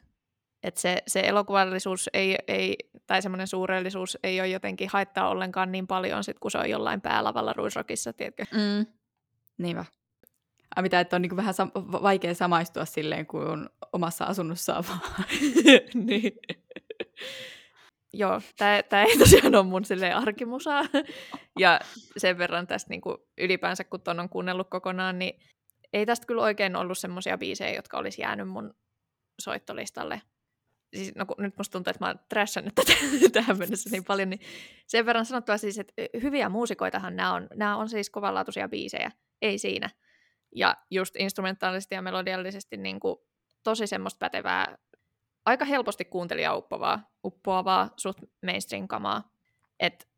Että 0.62 0.80
se, 0.80 1.02
se 1.06 1.20
elokuvallisuus 1.20 2.10
ei, 2.12 2.36
ei, 2.48 2.76
tai 3.06 3.22
semmoinen 3.22 3.46
suurellisuus 3.46 4.18
ei 4.22 4.40
ole 4.40 4.48
jotenkin 4.48 4.88
haittaa 4.92 5.28
ollenkaan 5.28 5.72
niin 5.72 5.86
paljon, 5.86 6.24
sit, 6.24 6.38
kun 6.38 6.50
se 6.50 6.58
on 6.58 6.70
jollain 6.70 7.00
päälavalla 7.00 7.52
ruisrokissa, 7.52 8.12
tiedätkö? 8.12 8.44
Mm. 8.52 8.86
Niinpä. 9.58 9.84
Ai 10.76 10.82
mitä, 10.82 11.00
että 11.00 11.16
on 11.16 11.22
niin 11.22 11.36
vähän 11.36 11.54
sam- 11.54 12.02
vaikea 12.02 12.34
samaistua 12.34 12.84
silleen 12.84 13.26
kuin 13.26 13.68
omassa 13.92 14.24
asunnossaan 14.24 14.84
vaan. 14.88 15.00
niin. 16.06 16.32
Joo, 18.12 18.40
tämä 18.56 19.02
ei 19.02 19.18
tosiaan 19.18 19.54
ole 19.54 19.62
mun 19.62 19.84
silleen 19.84 20.16
arkimusaa. 20.16 20.84
ja 21.58 21.80
sen 22.16 22.38
verran 22.38 22.66
tästä 22.66 22.90
niin 22.90 23.00
kuin 23.00 23.16
ylipäänsä, 23.38 23.84
kun 23.84 24.00
ton 24.00 24.20
on 24.20 24.28
kuunnellut 24.28 24.70
kokonaan, 24.70 25.18
niin 25.18 25.40
ei 25.92 26.06
tästä 26.06 26.26
kyllä 26.26 26.42
oikein 26.42 26.76
ollut 26.76 26.98
semmoisia 26.98 27.38
biisejä, 27.38 27.74
jotka 27.74 27.98
olisi 27.98 28.22
jäänyt 28.22 28.48
mun 28.48 28.74
soittolistalle 29.40 30.22
siis, 30.96 31.14
no, 31.14 31.26
nyt 31.38 31.56
musta 31.58 31.72
tuntuu, 31.72 31.90
että 31.90 32.04
mä 32.04 32.08
oon 32.08 32.20
trashannut 32.28 32.74
tätä 32.74 32.92
tähän 33.32 33.58
mennessä 33.58 33.90
niin 33.90 34.04
paljon, 34.04 34.30
niin 34.30 34.40
sen 34.86 35.06
verran 35.06 35.26
sanottua 35.26 35.56
siis, 35.56 35.78
että 35.78 35.92
hyviä 36.22 36.48
muusikoitahan 36.48 37.16
nämä 37.16 37.34
on, 37.34 37.48
nämä 37.54 37.76
on 37.76 37.88
siis 37.88 38.10
kovanlaatuisia 38.10 38.68
biisejä, 38.68 39.10
ei 39.42 39.58
siinä. 39.58 39.90
Ja 40.54 40.76
just 40.90 41.16
instrumentaalisesti 41.16 41.94
ja 41.94 42.02
melodiallisesti 42.02 42.76
niin 42.76 43.00
kuin, 43.00 43.16
tosi 43.62 43.86
semmoista 43.86 44.18
pätevää, 44.18 44.78
aika 45.44 45.64
helposti 45.64 46.04
kuuntelija 46.04 46.54
uppoavaa, 46.54 47.10
uppoavaa 47.24 47.90
suht 47.96 48.18
mainstream-kamaa. 48.46 49.30
Et 49.80 50.08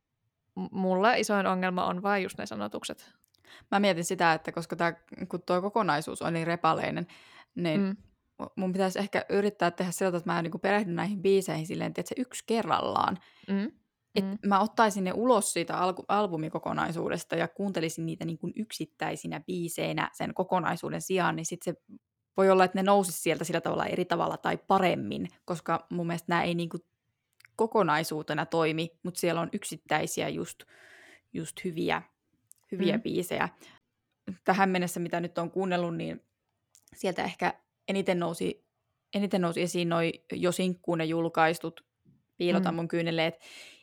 mulla 0.55 1.15
isoin 1.15 1.47
ongelma 1.47 1.85
on 1.85 2.03
vain 2.03 2.23
just 2.23 2.39
ne 2.39 2.47
sanotukset. 2.47 3.13
Mä 3.71 3.81
mietin 3.81 4.05
sitä, 4.05 4.33
että 4.33 4.53
koska 4.53 4.77
tää, 4.77 4.93
kun 5.29 5.43
tuo 5.47 5.63
kokonaisuus 5.63 6.23
on 6.23 6.33
niin 6.33 6.47
repaleinen, 6.47 7.07
niin 7.55 7.81
mm 7.81 7.97
mun 8.57 8.73
pitäisi 8.73 8.99
ehkä 8.99 9.25
yrittää 9.29 9.71
tehdä 9.71 9.93
sillä 9.93 10.19
että 10.19 10.33
mä 10.33 10.43
niin 10.43 10.61
perehdyn 10.61 10.97
näihin 10.97 11.23
biiseihin 11.23 11.67
silleen, 11.67 11.89
että 11.89 12.09
se 12.09 12.15
yksi 12.19 12.45
kerrallaan. 12.47 13.19
Mm. 13.49 13.73
Että 14.15 14.31
mm. 14.31 14.49
mä 14.49 14.61
ottaisin 14.61 15.05
ne 15.05 15.13
ulos 15.15 15.53
siitä 15.53 15.79
al- 15.79 16.05
albumikokonaisuudesta 16.09 17.37
ja 17.37 17.49
kuuntelisin 17.49 18.07
niitä 18.07 18.25
niin 18.25 18.39
kuin 18.39 18.53
yksittäisinä 18.57 19.41
biiseinä 19.41 20.11
sen 20.13 20.35
kokonaisuuden 20.35 21.03
sijaan, 21.03 21.37
niin 21.37 21.47
sitten 21.47 21.75
se 21.75 21.81
voi 22.37 22.51
olla, 22.51 22.65
että 22.65 22.79
ne 22.79 22.83
nousisi 22.83 23.21
sieltä 23.21 23.45
sillä 23.45 23.61
tavalla 23.61 23.87
eri 23.87 24.05
tavalla 24.05 24.37
tai 24.37 24.59
paremmin, 24.67 25.29
koska 25.45 25.87
mun 25.91 26.07
mielestä 26.07 26.27
nämä 26.29 26.43
ei 26.43 26.55
niin 26.55 26.69
kuin 26.69 26.83
kokonaisuutena 27.57 28.47
toimi, 28.47 28.91
mutta 29.03 29.21
siellä 29.21 29.41
on 29.41 29.49
yksittäisiä 29.53 30.29
just, 30.29 30.59
just 31.33 31.65
hyviä, 31.65 32.03
hyviä 32.73 32.97
mm. 32.97 33.03
biisejä. 33.03 33.49
Tähän 34.45 34.71
mennessä, 34.71 35.01
mitä 35.01 35.21
nyt 35.21 35.39
on 35.39 35.51
kuunnellut, 35.51 35.97
niin 35.97 36.25
sieltä 36.97 37.25
ehkä 37.25 37.55
eniten 37.89 38.19
nousi, 38.19 38.67
eniten 39.15 39.41
nousi 39.41 39.63
esiin 39.63 39.89
noi 39.89 40.13
jo 40.33 40.53
sinkkuun 40.53 40.99
ne 40.99 41.05
julkaistut 41.05 41.87
Piilota 42.37 42.73
mm. 42.73 42.77
mun 42.77 42.89
kyyneleet 42.89 43.39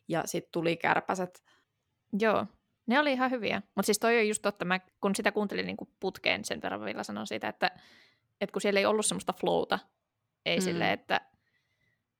ja 0.07 0.23
sitten 0.25 0.51
tuli 0.51 0.77
Kärpäset. 0.77 1.43
Joo, 2.19 2.45
ne 2.87 2.99
oli 2.99 3.11
ihan 3.11 3.31
hyviä. 3.31 3.61
Mutta 3.75 3.85
siis 3.85 3.99
toi 3.99 4.17
on 4.17 4.27
just 4.27 4.41
totta, 4.41 4.65
mä, 4.65 4.79
kun 5.01 5.15
sitä 5.15 5.31
kuuntelin 5.31 5.65
niin 5.65 5.77
kuin 5.77 5.89
putkeen, 5.99 6.45
sen 6.45 6.61
verran 6.61 6.85
vielä 6.85 7.03
sanon 7.03 7.27
siitä, 7.27 7.47
että, 7.47 7.71
että 8.41 8.53
kun 8.53 8.61
siellä 8.61 8.79
ei 8.79 8.85
ollut 8.85 9.05
semmoista 9.05 9.33
flowta, 9.33 9.79
ei 10.45 10.57
mm. 10.57 10.63
silleen, 10.63 10.91
että 10.91 11.21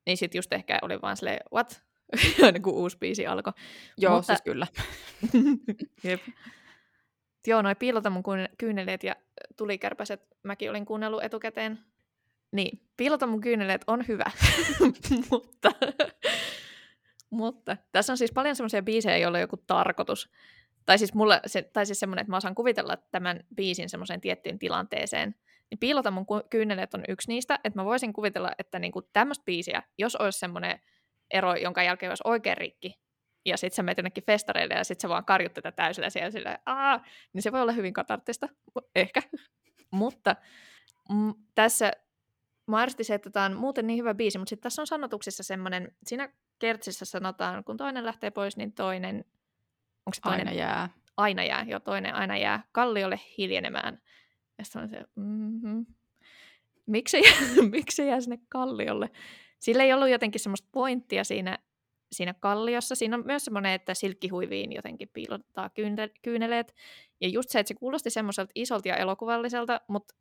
niin 0.06 0.18
sitten 0.18 0.40
just 0.40 0.54
ehkä 0.54 0.80
oli 0.82 1.02
vaan 1.02 1.18
silleen, 1.18 1.40
what? 1.54 1.84
Aina 2.46 2.60
kun 2.60 2.74
uusi 2.74 2.98
biisi 2.98 3.28
alkoi. 3.28 3.54
Joo, 3.98 4.16
Mutta... 4.16 4.34
siis 4.34 4.42
kyllä. 4.42 4.68
Jep. 6.04 6.22
Joo, 7.48 7.62
noi 7.62 7.76
piilota 7.76 8.10
mun 8.10 8.24
kyyneleet 8.58 9.04
ja 9.04 9.16
tulikärpäset 9.58 10.28
mäkin 10.44 10.70
olin 10.70 10.86
kuunnellut 10.86 11.24
etukäteen. 11.24 11.80
Niin, 12.52 12.82
piilota 12.98 13.28
mun 13.28 13.42
kyyneleet 13.42 13.82
on 13.88 14.08
hyvä, 14.08 14.32
mutta, 15.32 15.72
mutta 17.30 17.78
tässä 17.92 18.14
on 18.14 18.18
siis 18.18 18.32
paljon 18.32 18.56
semmoisia 18.56 18.82
biisejä, 18.82 19.18
joilla 19.18 19.38
on 19.38 19.42
joku 19.42 19.58
tarkoitus. 19.58 20.30
Tai 20.86 20.98
siis, 20.98 21.14
mulle, 21.14 21.42
se, 21.46 21.62
tai 21.62 21.86
siis 21.86 22.00
semmoinen, 22.00 22.22
että 22.22 22.32
mä 22.32 22.38
osaan 22.38 22.56
kuvitella 22.56 22.98
tämän 23.12 23.44
biisin 23.56 23.90
semmoiseen 23.90 24.22
tiettyyn 24.22 24.60
tilanteeseen. 24.60 25.36
Niin 25.70 25.80
piilota 25.80 26.12
mun 26.12 26.26
kyyneleet 26.50 26.94
on 26.94 27.04
yksi 27.08 27.28
niistä, 27.28 27.60
että 27.64 27.80
mä 27.80 27.86
voisin 27.86 28.14
kuvitella, 28.14 28.52
että 28.60 28.80
niinku 28.80 29.02
tämmöistä 29.02 29.46
biisiä, 29.46 29.84
jos 29.98 30.16
olisi 30.16 30.40
semmoinen 30.40 30.80
ero, 31.32 31.56
jonka 31.56 31.84
jälkeen 31.84 32.12
olisi 32.12 32.24
oikein 32.26 32.58
rikki, 32.58 33.00
ja 33.46 33.58
sitten 33.58 33.76
sä 33.76 33.84
menet 33.84 33.98
jonnekin 33.98 34.24
festareille 34.26 34.74
ja 34.74 34.84
sitten 34.84 35.02
sä 35.02 35.10
vaan 35.10 35.26
karjut 35.26 35.54
tätä 35.54 35.72
täysillä 35.72 36.10
siellä 36.10 36.32
sillä, 36.32 36.60
Aa! 36.66 37.06
niin 37.34 37.42
se 37.42 37.52
voi 37.52 37.62
olla 37.62 37.72
hyvin 37.72 37.94
katarttista, 37.94 38.50
ehkä. 38.96 39.22
Mutta 39.92 40.36
m- 41.10 41.32
tässä 41.56 41.92
mä 42.68 42.86
se, 43.02 43.14
että 43.14 43.30
tämä 43.30 43.46
on 43.46 43.56
muuten 43.56 43.88
niin 43.88 44.00
hyvä 44.00 44.14
biisi, 44.14 44.38
mutta 44.38 44.50
sitten 44.50 44.64
tässä 44.64 44.82
on 44.82 44.88
sanotuksissa 44.88 45.44
semmoinen, 45.44 45.92
siinä 46.06 46.30
kertsissä 46.60 47.06
sanotaan, 47.06 47.64
kun 47.64 47.78
toinen 47.78 48.06
lähtee 48.06 48.32
pois, 48.32 48.58
niin 48.58 48.74
toinen, 48.74 49.16
onko 50.06 50.14
se 50.14 50.22
toinen? 50.22 50.48
Aina 50.48 50.60
jää. 50.60 50.90
Aina 51.18 51.44
jää, 51.44 51.66
jo 51.68 51.80
toinen 51.80 52.16
aina 52.16 52.38
jää 52.38 52.64
kalliolle 52.72 53.20
hiljenemään. 53.38 54.02
Ja 54.58 54.64
sitten 54.66 54.82
on 54.82 54.90
se, 54.90 55.06
mm-hmm. 55.16 55.86
miksi, 56.86 57.22
miksi 57.72 58.08
jää 58.08 58.22
sinne 58.22 58.40
kalliolle? 58.50 59.10
Sillä 59.60 59.84
ei 59.84 59.94
ollut 59.94 60.10
jotenkin 60.10 60.42
semmoista 60.42 60.68
pointtia 60.72 61.24
siinä, 61.24 61.58
siinä 62.12 62.34
kalliossa. 62.34 62.96
Siinä 62.96 63.18
on 63.18 63.24
myös 63.26 63.46
semmoinen, 63.46 63.72
että 63.72 63.94
silkkihuiviin 63.94 64.72
jotenkin 64.72 65.10
piilottaa 65.14 65.70
kyyneleet. 66.22 66.76
Ja 67.22 67.28
just 67.28 67.50
se, 67.50 67.60
että 67.60 67.68
se 67.68 67.74
kuulosti 67.74 68.10
semmoiselta 68.10 68.52
isolta 68.56 68.88
ja 68.88 68.98
elokuvalliselta, 68.98 69.82
mutta 69.88 70.16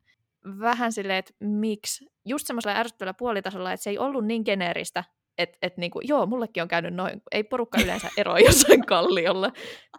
vähän 0.59 0.91
silleen, 0.91 1.19
että 1.19 1.33
miksi, 1.39 2.05
just 2.25 2.47
semmoisella 2.47 2.77
ärsyttävällä 2.79 3.13
puolitasolla, 3.13 3.73
että 3.73 3.83
se 3.83 3.89
ei 3.89 3.97
ollut 3.97 4.25
niin 4.25 4.41
geneeristä, 4.45 5.03
että 5.37 5.57
et 5.61 5.77
niinku, 5.77 5.99
joo, 6.03 6.25
mullekin 6.25 6.63
on 6.63 6.69
käynyt 6.69 6.93
noin, 6.93 7.21
ei 7.31 7.43
porukka 7.43 7.81
yleensä 7.81 8.09
eroa 8.17 8.39
jossain 8.47 8.85
kalliolla, 8.85 9.51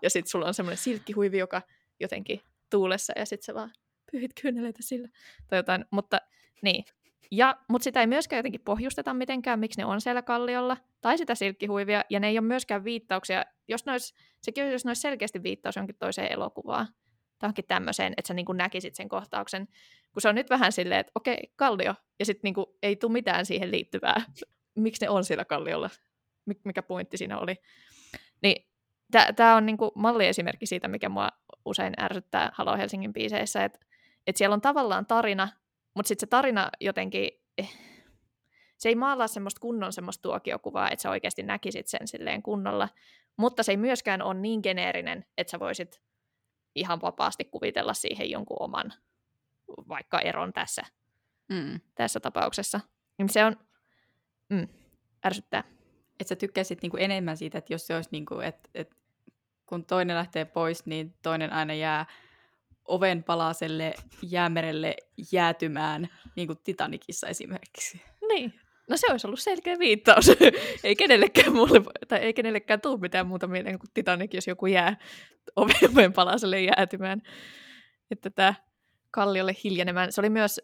ja 0.02 0.10
sitten 0.10 0.30
sulla 0.30 0.46
on 0.46 0.54
semmoinen 0.54 0.78
silkkihuivi, 0.78 1.38
joka 1.38 1.62
jotenkin 2.00 2.40
tuulessa, 2.70 3.12
ja 3.16 3.26
sitten 3.26 3.46
se 3.46 3.54
vaan 3.54 3.72
pyyhit 4.12 4.30
kyyneleitä 4.42 4.78
sillä, 4.82 5.08
tai 5.48 5.58
jotain, 5.58 5.84
mutta 5.90 6.20
niin. 6.62 6.84
Ja, 7.30 7.56
mutta 7.68 7.84
sitä 7.84 8.00
ei 8.00 8.06
myöskään 8.06 8.38
jotenkin 8.38 8.60
pohjusteta 8.60 9.14
mitenkään, 9.14 9.60
miksi 9.60 9.80
ne 9.80 9.84
on 9.84 10.00
siellä 10.00 10.22
kalliolla, 10.22 10.76
tai 11.00 11.18
sitä 11.18 11.34
silkkihuivia, 11.34 12.04
ja 12.10 12.20
ne 12.20 12.28
ei 12.28 12.38
ole 12.38 12.46
myöskään 12.46 12.84
viittauksia, 12.84 13.44
jos 13.68 13.86
ne 13.86 13.92
olisi, 13.92 14.14
sekin 14.42 14.64
olisi, 14.64 14.74
jos 14.74 14.84
ne 14.84 14.88
olisi 14.88 15.00
selkeästi 15.00 15.42
viittaus 15.42 15.76
jonkin 15.76 15.96
toiseen 15.98 16.32
elokuvaan, 16.32 16.88
tai 17.38 17.48
onkin 17.48 17.64
tämmöiseen, 17.68 18.14
että 18.16 18.28
sä 18.28 18.34
niin 18.34 18.46
näkisit 18.54 18.94
sen 18.94 19.08
kohtauksen, 19.08 19.68
kun 20.12 20.22
se 20.22 20.28
on 20.28 20.34
nyt 20.34 20.50
vähän 20.50 20.72
silleen, 20.72 21.00
että 21.00 21.12
okei, 21.14 21.52
kallio, 21.56 21.94
ja 22.18 22.24
sitten 22.24 22.52
niin 22.52 22.66
ei 22.82 22.96
tule 22.96 23.12
mitään 23.12 23.46
siihen 23.46 23.70
liittyvää. 23.70 24.22
Miksi 24.74 25.04
ne 25.04 25.10
on 25.10 25.24
siellä 25.24 25.44
kalliolla? 25.44 25.90
Mikä 26.64 26.82
pointti 26.82 27.16
siinä 27.16 27.38
oli? 27.38 27.56
Niin 28.42 28.66
tämä 29.36 29.56
on 29.56 29.66
niinku 29.66 29.92
malliesimerkki 29.94 30.66
siitä, 30.66 30.88
mikä 30.88 31.08
mua 31.08 31.28
usein 31.64 31.94
ärsyttää 32.00 32.50
Halo 32.54 32.76
Helsingin 32.76 33.12
biiseissä, 33.12 33.64
että 33.64 33.78
et 34.26 34.36
siellä 34.36 34.54
on 34.54 34.60
tavallaan 34.60 35.06
tarina, 35.06 35.48
mutta 35.94 36.08
sitten 36.08 36.26
se 36.26 36.30
tarina 36.30 36.70
jotenkin, 36.80 37.30
eh, 37.58 37.78
se 38.78 38.88
ei 38.88 38.94
maalaa 38.94 39.28
semmoista 39.28 39.60
kunnon 39.60 39.92
semmoista 39.92 40.22
tuokiokuvaa, 40.22 40.90
että 40.90 41.02
sä 41.02 41.10
oikeasti 41.10 41.42
näkisit 41.42 41.86
sen 41.86 42.08
silleen 42.08 42.42
kunnolla, 42.42 42.88
mutta 43.36 43.62
se 43.62 43.72
ei 43.72 43.76
myöskään 43.76 44.22
ole 44.22 44.34
niin 44.34 44.60
geneerinen, 44.62 45.24
että 45.38 45.50
sä 45.50 45.60
voisit 45.60 46.02
ihan 46.74 47.00
vapaasti 47.00 47.44
kuvitella 47.44 47.94
siihen 47.94 48.30
jonkun 48.30 48.56
oman 48.60 48.92
vaikka 49.88 50.20
eron 50.20 50.52
tässä, 50.52 50.82
mm. 51.48 51.80
tässä 51.94 52.20
tapauksessa. 52.20 52.80
Niin 53.18 53.28
se 53.28 53.44
on 53.44 53.56
mm, 54.48 54.68
ärsyttää. 55.26 55.64
Että 56.20 56.28
sä 56.28 56.36
tykkäisit 56.36 56.82
niinku 56.82 56.96
enemmän 56.96 57.36
siitä, 57.36 57.58
että 57.58 57.74
jos 57.74 57.86
se 57.86 57.94
olisi, 57.94 58.10
niinku, 58.12 58.40
että 58.40 58.68
et, 58.74 58.96
kun 59.66 59.84
toinen 59.84 60.16
lähtee 60.16 60.44
pois, 60.44 60.86
niin 60.86 61.14
toinen 61.22 61.52
aina 61.52 61.74
jää 61.74 62.06
oven 62.90 63.24
palaselle 63.24 63.94
jäämerelle 64.22 64.96
jäätymään, 65.32 66.08
niin 66.36 66.46
kuin 66.46 66.58
Titanikissa 66.64 67.28
esimerkiksi. 67.28 68.02
Niin, 68.28 68.60
no 68.88 68.96
se 68.96 69.06
olisi 69.10 69.26
ollut 69.26 69.40
selkeä 69.40 69.78
viittaus. 69.78 70.28
ei 70.84 70.96
kenellekään 70.96 71.52
mulle, 71.52 71.80
tai 72.08 72.18
ei 72.18 72.34
kenellekään 72.34 72.80
tule 72.80 73.00
mitään 73.00 73.26
muuta 73.26 73.46
mieleen 73.46 73.78
kuin 73.78 73.90
Titanic, 73.94 74.34
jos 74.34 74.46
joku 74.46 74.66
jää 74.66 74.96
oven 75.56 76.12
palaselle 76.18 76.62
jäätymään. 76.62 77.22
Että 78.10 78.30
tämä 78.30 78.54
kalliolle 79.10 79.56
hiljenemään. 79.64 80.12
Se 80.12 80.20
oli 80.20 80.30
myös, 80.30 80.60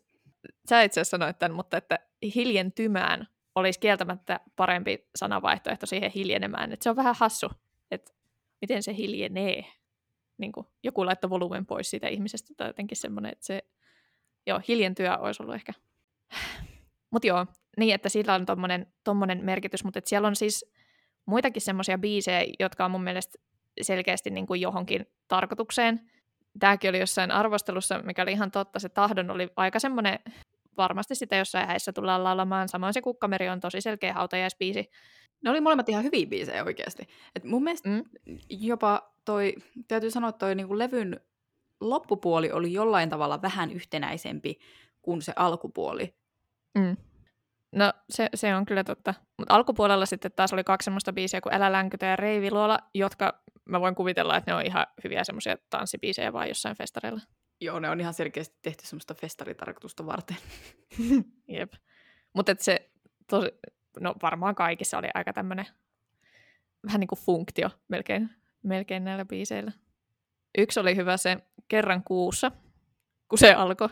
sä 0.68 0.83
itse 0.83 1.00
asiassa 1.00 1.16
sanoit 1.16 1.38
tämän, 1.38 1.56
mutta 1.56 1.76
että 1.76 1.99
hiljentymään 2.35 3.28
olisi 3.54 3.80
kieltämättä 3.80 4.40
parempi 4.56 5.09
sanavaihtoehto 5.16 5.87
siihen 5.87 6.11
hiljenemään. 6.11 6.73
Että 6.73 6.85
se 6.85 6.90
on 6.90 6.97
vähän 6.97 7.14
hassu, 7.18 7.50
että 7.90 8.12
miten 8.61 8.83
se 8.83 8.97
hiljenee. 8.97 9.64
Niin 10.38 10.52
kuin 10.52 10.66
joku 10.83 11.07
laittaa 11.07 11.31
volyymen 11.31 11.66
pois 11.66 11.90
siitä 11.90 12.09
ihmisestä 12.09 12.55
tai 12.57 12.69
jotenkin 12.69 12.97
semmoinen, 12.97 13.33
että 13.33 13.47
se 13.47 13.62
joo, 14.47 14.61
hiljentyä 14.69 15.16
olisi 15.16 15.43
ollut 15.43 15.55
ehkä. 15.55 15.73
Mutta 17.11 17.26
joo, 17.26 17.47
niin 17.76 17.95
että 17.95 18.09
sillä 18.09 18.35
on 18.35 18.47
tommonen, 18.47 18.87
tommonen 19.05 19.45
merkitys, 19.45 19.85
mutta 19.85 20.00
siellä 20.05 20.28
on 20.28 20.37
siis 20.37 20.73
muitakin 21.26 21.62
semmoisia 21.62 21.99
biisejä, 21.99 22.47
jotka 22.59 22.85
on 22.85 22.90
mun 22.90 23.05
mielestä 23.05 23.38
selkeästi 23.83 24.31
niin 24.31 24.47
kuin 24.47 24.61
johonkin 24.61 25.06
tarkoitukseen 25.28 26.10
tämäkin 26.58 26.91
oli 26.91 26.99
jossain 26.99 27.30
arvostelussa, 27.30 27.99
mikä 27.99 28.23
oli 28.23 28.32
ihan 28.32 28.50
totta, 28.50 28.78
se 28.78 28.89
tahdon 28.89 29.30
oli 29.30 29.49
aika 29.56 29.78
semmoinen, 29.78 30.19
varmasti 30.76 31.15
sitä 31.15 31.37
jossain 31.37 31.67
häissä 31.67 31.93
tullaan 31.93 32.25
laulamaan, 32.25 32.69
samoin 32.69 32.95
se 32.95 33.02
Kukkameri 33.02 33.49
on 33.49 33.60
tosi 33.60 33.80
selkeä 33.80 34.13
hautajaispiisi. 34.13 34.91
Ne 35.47 35.50
oli 35.50 35.61
molemmat 35.61 35.89
ihan 35.89 36.04
hyviä 36.04 36.26
biisejä 36.26 36.65
oikeasti. 36.65 37.09
Et 37.35 37.45
mun 37.45 37.65
mielestä 37.65 37.89
mm. 37.89 38.04
jopa 38.50 39.13
toi, 39.25 39.54
täytyy 39.89 40.11
sanoa, 40.11 40.30
että 40.30 40.39
toi 40.39 40.54
niinku 40.54 40.78
levyn 40.78 41.21
loppupuoli 41.80 42.52
oli 42.52 42.73
jollain 42.73 43.09
tavalla 43.09 43.43
vähän 43.43 43.73
yhtenäisempi 43.73 44.59
kuin 45.02 45.23
se 45.23 45.32
alkupuoli. 45.37 46.15
Mm. 46.78 46.97
No 47.73 47.93
se, 48.11 48.28
se 48.35 48.54
on 48.54 48.67
kyllä 48.67 48.85
totta. 48.85 49.15
Mutta 49.39 49.54
alkupuolella 49.54 50.06
sitten 50.06 50.32
taas 50.32 50.52
oli 50.52 50.65
kaksi 50.65 50.85
semmoista 50.85 51.13
biisiä 51.13 51.41
kuin 51.41 51.54
Älä 51.54 51.73
länkytä 51.73 52.06
ja 52.06 52.17
Reiviluola, 52.17 52.78
jotka 52.95 53.43
mä 53.65 53.80
voin 53.80 53.95
kuvitella, 53.95 54.37
että 54.37 54.50
ne 54.50 54.54
on 54.54 54.67
ihan 54.67 54.87
hyviä 55.04 55.25
semmoisia 55.25 55.56
tanssibiisejä 55.71 56.32
vaan 56.32 56.49
jossain 56.49 56.76
festareilla. 56.76 57.21
Joo, 57.61 57.80
ne 57.80 57.91
on 57.91 58.00
ihan 58.00 58.15
selkeästi 58.15 58.56
tehty 58.63 58.87
semmoista 58.87 59.15
festaritarkoitusta 59.15 60.06
varten. 60.06 60.37
Jep. 61.49 61.73
Mutta 62.35 62.54
se 62.59 62.91
tosi, 63.30 63.49
no 64.00 64.15
varmaan 64.23 64.54
kaikissa 64.54 64.99
oli 64.99 65.09
aika 65.15 65.32
tämmöinen 65.32 65.67
vähän 66.87 67.00
niin 67.00 67.09
kuin 67.09 67.19
funktio 67.19 67.71
melkein, 67.89 68.30
melkein 68.63 69.04
näillä 69.04 69.25
biiseillä. 69.25 69.73
Yksi 70.59 70.80
oli 70.80 70.97
hyvä 70.97 71.17
se 71.17 71.39
kerran 71.69 72.04
kuussa, 72.04 72.52
kun 73.28 73.39
se 73.39 73.54
alkoi. 73.54 73.89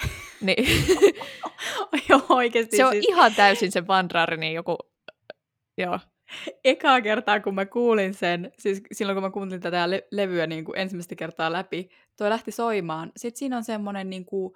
niin. 0.40 0.66
Joo, 2.08 2.26
oikeasti. 2.28 2.76
Se 2.76 2.84
on 2.84 2.92
siis... 2.92 3.06
ihan 3.08 3.34
täysin 3.34 3.72
se 3.72 3.86
Van 3.86 4.08
niin 4.38 4.54
joku, 4.54 4.76
joo, 5.78 5.98
ekaa 6.64 7.00
kertaa, 7.00 7.40
kun 7.40 7.54
mä 7.54 7.66
kuulin 7.66 8.14
sen, 8.14 8.52
siis 8.58 8.82
silloin 8.92 9.16
kun 9.16 9.22
mä 9.22 9.30
kuuntelin 9.30 9.62
tätä 9.62 9.90
le- 9.90 10.08
levyä 10.10 10.46
niin 10.46 10.64
kuin 10.64 10.78
ensimmäistä 10.78 11.14
kertaa 11.14 11.52
läpi, 11.52 11.88
toi 12.16 12.30
lähti 12.30 12.52
soimaan. 12.52 13.12
Sitten 13.16 13.38
siinä 13.38 13.56
on 13.56 13.64
semmoinen 13.64 14.10
niin 14.10 14.24
kuin 14.24 14.54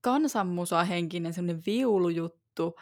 kansanmusahenkinen 0.00 1.32
semmoinen 1.32 1.62
viulujuttu 1.66 2.76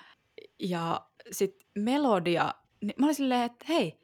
ja 0.59 1.07
sitten 1.33 1.69
melodia. 1.79 2.55
Niin 2.83 2.95
mä 2.99 3.07
olin 3.07 3.15
silleen, 3.15 3.43
että 3.43 3.65
hei, 3.69 4.01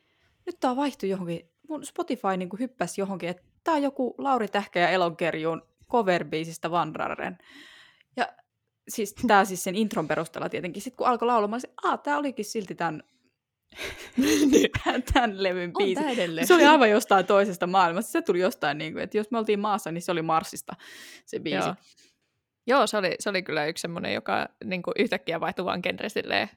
nyt 0.47 0.61
tää 0.61 0.77
vaihtui 0.77 1.09
johonkin, 1.09 1.51
mun 1.69 1.87
Spotify 1.87 2.37
niin 2.37 2.49
hyppäsi 2.59 3.01
johonkin, 3.01 3.29
että 3.29 3.43
tää 3.65 3.75
on 3.75 3.83
joku 3.83 4.15
Lauri 4.19 4.49
Tähkä 4.49 4.81
ja 4.81 4.89
Elonkerjun 4.89 5.63
cover-biisistä 5.91 6.71
Vanraren. 6.71 7.39
Ja 8.17 8.29
siis 8.89 9.15
tää 9.27 9.45
siis 9.45 9.65
sen 9.65 9.75
intron 9.75 10.09
perusteella 10.09 10.49
tietenkin. 10.49 10.83
Sitten 10.83 10.97
kun 10.97 11.07
alkoi 11.07 11.27
laulamaan, 11.27 11.51
mä 11.51 11.89
olisin, 11.89 12.03
tää 12.03 12.19
olikin 12.19 12.45
silti 12.45 12.75
tämän 12.75 13.03
niin, 14.17 14.71
tämän 15.13 15.43
levyn 15.43 15.73
biisi. 15.73 16.03
Se 16.47 16.55
oli 16.55 16.65
aivan 16.65 16.91
jostain 16.91 17.27
toisesta 17.27 17.67
maailmasta. 17.67 18.13
Se 18.13 18.23
tuli 18.23 18.41
jostain, 18.41 18.79
niin 18.79 18.93
kuin, 18.93 19.03
että 19.03 19.17
jos 19.17 19.31
me 19.31 19.39
oltiin 19.39 19.61
maassa, 19.61 19.93
niin 19.93 20.03
se 20.03 20.13
oli 20.13 20.23
Marsista 20.23 20.73
se 21.27 21.39
biisi. 21.41 21.67
Joo, 21.69 21.75
Joo 22.67 22.87
se, 22.87 22.97
oli, 22.97 23.15
se 23.19 23.31
oli 23.31 23.43
kyllä 23.43 23.67
yksi 23.67 23.83
semmoinen, 23.83 24.15
joka 24.15 24.49
niin 24.65 24.83
kuin 24.83 24.95
yhtäkkiä 24.99 25.41
vaihtui 25.41 25.65
vaan 25.65 25.81
genre 25.83 26.09
silleen, 26.09 26.49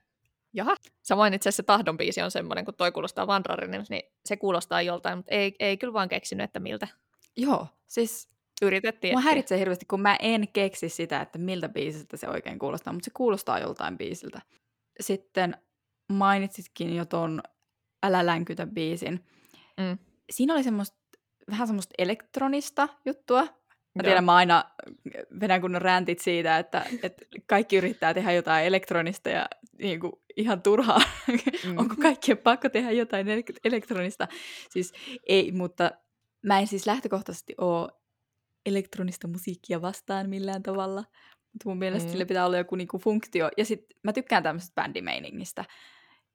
jaha. 0.53 0.75
Samoin 1.03 1.33
itse 1.33 1.49
asiassa 1.49 1.63
Tahdon 1.63 1.97
biisi 1.97 2.21
on 2.21 2.31
semmoinen, 2.31 2.65
kun 2.65 2.73
toi 2.73 2.91
kuulostaa 2.91 3.27
Vandrarin, 3.27 3.85
niin 3.89 4.03
se 4.25 4.37
kuulostaa 4.37 4.81
joltain, 4.81 5.17
mutta 5.17 5.35
ei, 5.35 5.55
ei 5.59 5.77
kyllä 5.77 5.93
vaan 5.93 6.09
keksinyt, 6.09 6.43
että 6.43 6.59
miltä. 6.59 6.87
Joo, 7.37 7.67
siis 7.87 8.35
Yritettiin. 8.61 9.13
Mua 9.13 9.21
häiritsee 9.21 9.59
hirveästi, 9.59 9.85
kun 9.85 10.01
mä 10.01 10.17
en 10.19 10.47
keksi 10.47 10.89
sitä, 10.89 11.21
että 11.21 11.37
miltä 11.37 11.69
biisiltä 11.69 12.17
se 12.17 12.29
oikein 12.29 12.59
kuulostaa, 12.59 12.93
mutta 12.93 13.05
se 13.05 13.11
kuulostaa 13.13 13.59
joltain 13.59 13.97
biisiltä. 13.97 14.41
Sitten 14.99 15.57
mainitsitkin 16.11 16.95
jo 16.95 17.05
ton 17.05 17.41
Älä 18.03 18.25
länkytä 18.25 18.67
biisin. 18.67 19.25
Mm. 19.77 19.97
Siinä 20.29 20.53
oli 20.53 20.63
semmoista, 20.63 20.97
vähän 21.51 21.67
semmoista 21.67 21.93
elektronista 21.97 22.87
juttua. 23.05 23.47
Mä 23.95 24.03
tiedän, 24.03 24.23
mä 24.23 24.35
aina 24.35 24.63
vedän 25.39 25.61
kunnon 25.61 25.81
räntit 25.81 26.19
siitä, 26.19 26.57
että, 26.57 26.85
että 27.03 27.25
kaikki 27.45 27.77
yrittää 27.77 28.13
tehdä 28.13 28.31
jotain 28.31 28.65
elektronista 28.65 29.29
ja 29.29 29.47
niin 29.79 29.99
kuin, 29.99 30.13
ihan 30.37 30.61
turhaa. 30.61 31.01
Mm. 31.27 31.77
Onko 31.79 31.95
kaikkien 32.01 32.37
pakko 32.37 32.69
tehdä 32.69 32.91
jotain 32.91 33.27
elektronista? 33.63 34.27
Siis 34.69 34.93
ei, 35.27 35.51
mutta 35.51 35.91
mä 36.41 36.59
en 36.59 36.67
siis 36.67 36.87
lähtökohtaisesti 36.87 37.55
ole 37.57 37.89
elektronista 38.65 39.27
musiikkia 39.27 39.81
vastaan 39.81 40.29
millään 40.29 40.63
tavalla. 40.63 41.03
Mutta 41.53 41.69
mun 41.69 41.77
mielestä 41.77 42.07
mm. 42.07 42.11
sille 42.11 42.25
pitää 42.25 42.45
olla 42.45 42.57
joku 42.57 42.75
niinku 42.75 42.97
funktio. 42.97 43.49
Ja 43.57 43.65
sitten 43.65 43.97
mä 44.03 44.13
tykkään 44.13 44.43
tämmöisestä 44.43 44.81
bändimeiningistä. 44.81 45.65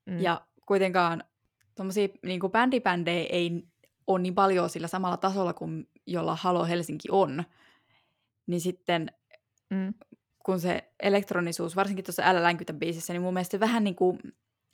Mm. 0.06 0.20
Ja 0.20 0.46
kuitenkaan 0.66 1.24
tuommoisia 1.76 2.08
niin 2.22 2.40
bändibändejä 2.52 3.26
ei 3.30 3.62
ole 4.12 4.22
niin 4.22 4.34
paljon 4.34 4.70
sillä 4.70 4.88
samalla 4.88 5.16
tasolla 5.16 5.52
kuin 5.52 5.88
jolla 6.06 6.36
Halo 6.36 6.64
Helsinki 6.64 7.08
on. 7.10 7.44
Niin 8.46 8.60
sitten 8.60 9.12
mm. 9.70 9.94
kun 10.44 10.60
se 10.60 10.92
elektronisuus, 11.02 11.76
varsinkin 11.76 12.04
tuossa 12.04 12.22
Älä 12.26 12.42
länkytä 12.42 12.72
biisissä, 12.72 13.12
niin 13.12 13.22
mun 13.22 13.34
mielestä 13.34 13.50
se 13.50 13.60
vähän 13.60 13.84
niin 13.84 13.96
kuin 13.96 14.18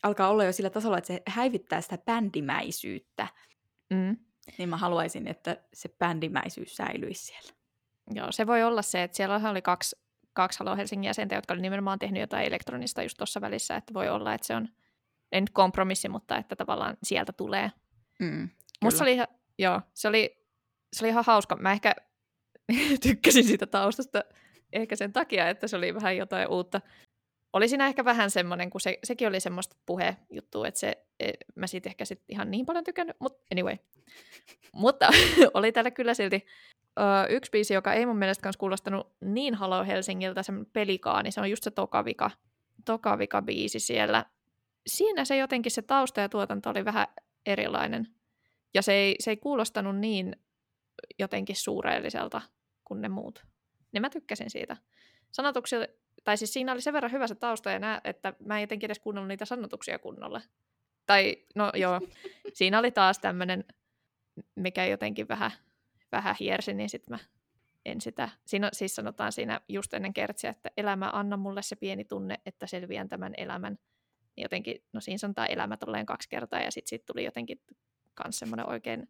alkaa 0.03 0.29
olla 0.29 0.44
jo 0.44 0.53
sillä 0.53 0.70
tasolla, 0.70 0.99
että 0.99 1.09
se 1.09 1.22
häivittää 1.27 1.81
sitä 1.81 1.99
bändimäisyyttä. 1.99 3.29
Mm. 3.90 4.16
Niin 4.59 4.68
mä 4.68 4.77
haluaisin, 4.77 5.29
että 5.29 5.57
se 5.75 5.88
bändimäisyys 5.88 6.77
säilyisi 6.77 7.25
siellä. 7.25 7.53
Joo, 8.14 8.33
se 8.33 8.46
voi 8.46 8.62
olla 8.62 8.83
se, 8.83 9.03
että 9.03 9.16
siellä 9.16 9.51
oli 9.51 9.62
kaksi 9.62 9.96
kaksi 10.37 10.59
Halo 10.59 10.77
Helsingin 10.77 11.07
jäsentä, 11.07 11.35
jotka 11.35 11.55
oli 11.55 11.62
nimenomaan 11.62 11.99
tehnyt 11.99 12.20
jotain 12.20 12.46
elektronista 12.46 13.03
just 13.03 13.16
tuossa 13.16 13.40
välissä, 13.40 13.77
että 13.77 13.94
voi 13.94 14.09
olla, 14.09 14.35
että 14.35 14.46
se 14.46 14.57
on, 14.57 14.68
ei 15.33 15.40
nyt 15.40 15.51
kompromissi, 15.51 16.09
mutta 16.09 16.37
että 16.37 16.57
tavallaan 16.57 16.96
sieltä 17.03 17.33
tulee. 17.33 17.72
Mm, 18.18 18.49
Musta 18.84 19.04
oli, 19.04 19.12
ihan, 19.12 19.28
joo, 19.58 19.80
se 19.94 20.08
oli, 20.08 20.46
se 20.96 21.04
oli 21.04 21.10
ihan 21.10 21.24
hauska. 21.26 21.56
Mä 21.56 21.72
ehkä 21.72 21.94
tykkäsin 23.02 23.44
siitä 23.44 23.66
taustasta 23.66 24.24
ehkä 24.72 24.96
sen 24.96 25.12
takia, 25.12 25.48
että 25.48 25.66
se 25.66 25.76
oli 25.76 25.94
vähän 25.94 26.16
jotain 26.16 26.48
uutta. 26.48 26.80
Oli 27.52 27.68
siinä 27.68 27.86
ehkä 27.86 28.04
vähän 28.04 28.30
semmoinen, 28.30 28.70
kun 28.70 28.80
se, 28.80 28.98
sekin 29.04 29.28
oli 29.28 29.40
semmoista 29.40 29.76
puhejuttua, 29.86 30.68
että 30.68 30.80
se, 30.80 31.06
e, 31.20 31.32
mä 31.54 31.66
siitä 31.66 31.88
ehkä 31.88 32.04
sit 32.04 32.22
ihan 32.28 32.50
niin 32.50 32.66
paljon 32.66 32.84
tykännyt, 32.84 33.16
mutta 33.20 33.44
anyway. 33.52 33.76
mutta 34.72 35.08
oli 35.54 35.72
täällä 35.72 35.90
kyllä 35.90 36.14
silti 36.14 36.46
ö, 36.98 37.02
yksi 37.28 37.50
biisi, 37.50 37.74
joka 37.74 37.92
ei 37.92 38.06
mun 38.06 38.18
mielestä 38.18 38.42
kans 38.42 38.56
kuulostanut 38.56 39.16
niin 39.20 39.54
Halo 39.54 39.84
Helsingiltä, 39.84 40.42
se 40.42 40.52
pelikaani, 40.72 41.30
se 41.30 41.40
on 41.40 41.50
just 41.50 41.62
se 41.62 41.70
Tokavika, 41.70 42.30
Tokavika 42.84 43.42
biisi 43.42 43.80
siellä. 43.80 44.24
Siinä 44.86 45.24
se 45.24 45.36
jotenkin 45.36 45.72
se 45.72 45.82
tausta 45.82 46.20
ja 46.20 46.28
tuotanto 46.28 46.70
oli 46.70 46.84
vähän 46.84 47.06
erilainen. 47.46 48.16
Ja 48.74 48.83
se 48.83 48.92
ei, 48.92 49.16
se 49.20 49.31
ei 49.31 49.37
kuulostanut 49.37 49.96
niin 49.96 50.37
jotenkin 51.18 51.57
suureelliselta 51.57 52.42
kuin 52.85 53.00
ne 53.00 53.09
muut. 53.09 53.46
Niin 53.92 54.00
mä 54.00 54.11
tykkäsin 54.11 54.50
siitä. 54.50 54.76
Sanotuksia, 55.33 55.79
tai 56.24 56.37
siis 56.37 56.52
siinä 56.52 56.72
oli 56.72 56.81
sen 56.81 56.92
verran 56.92 57.12
hyvä 57.12 57.26
se 57.26 57.35
tausta, 57.35 57.70
ja 57.70 57.79
nää, 57.79 58.00
että 58.05 58.35
mä 58.44 58.57
en 58.57 58.61
jotenkin 58.61 58.87
edes 58.87 58.98
kuunnellut 58.98 59.29
niitä 59.29 59.44
sanotuksia 59.44 59.98
kunnolla. 59.98 60.40
Tai, 61.07 61.37
no 61.55 61.72
joo, 61.74 62.00
siinä 62.55 62.79
oli 62.79 62.90
taas 62.90 63.18
tämmöinen, 63.18 63.64
mikä 64.55 64.87
jotenkin 64.87 65.29
vähän, 65.29 65.50
vähän 66.12 66.37
hiersi, 66.40 66.74
niin 66.74 66.88
sitten 66.88 67.14
mä 67.14 67.18
en 67.85 68.00
sitä. 68.00 68.29
Siinä 68.46 68.70
siis 68.72 68.94
sanotaan 68.94 69.33
siinä 69.33 69.61
just 69.68 69.94
ennen 69.94 70.14
kertsiä, 70.14 70.50
että 70.50 70.70
elämä 70.76 71.11
anna 71.12 71.37
mulle 71.37 71.62
se 71.62 71.76
pieni 71.76 72.05
tunne, 72.05 72.40
että 72.46 72.66
selviän 72.66 73.09
tämän 73.09 73.35
elämän. 73.37 73.79
Niin 74.37 74.42
jotenkin, 74.42 74.85
no 74.92 75.00
siinä 75.00 75.18
sanotaan 75.18 75.50
elämä 75.50 75.76
tolleen 75.76 76.07
kaksi 76.07 76.29
kertaa, 76.29 76.61
ja 76.61 76.70
sitten 76.70 76.88
sit 76.88 77.07
tuli 77.07 77.24
jotenkin 77.24 77.61
kans 78.16 78.38
semmoinen 78.38 78.68
oikein 78.68 79.09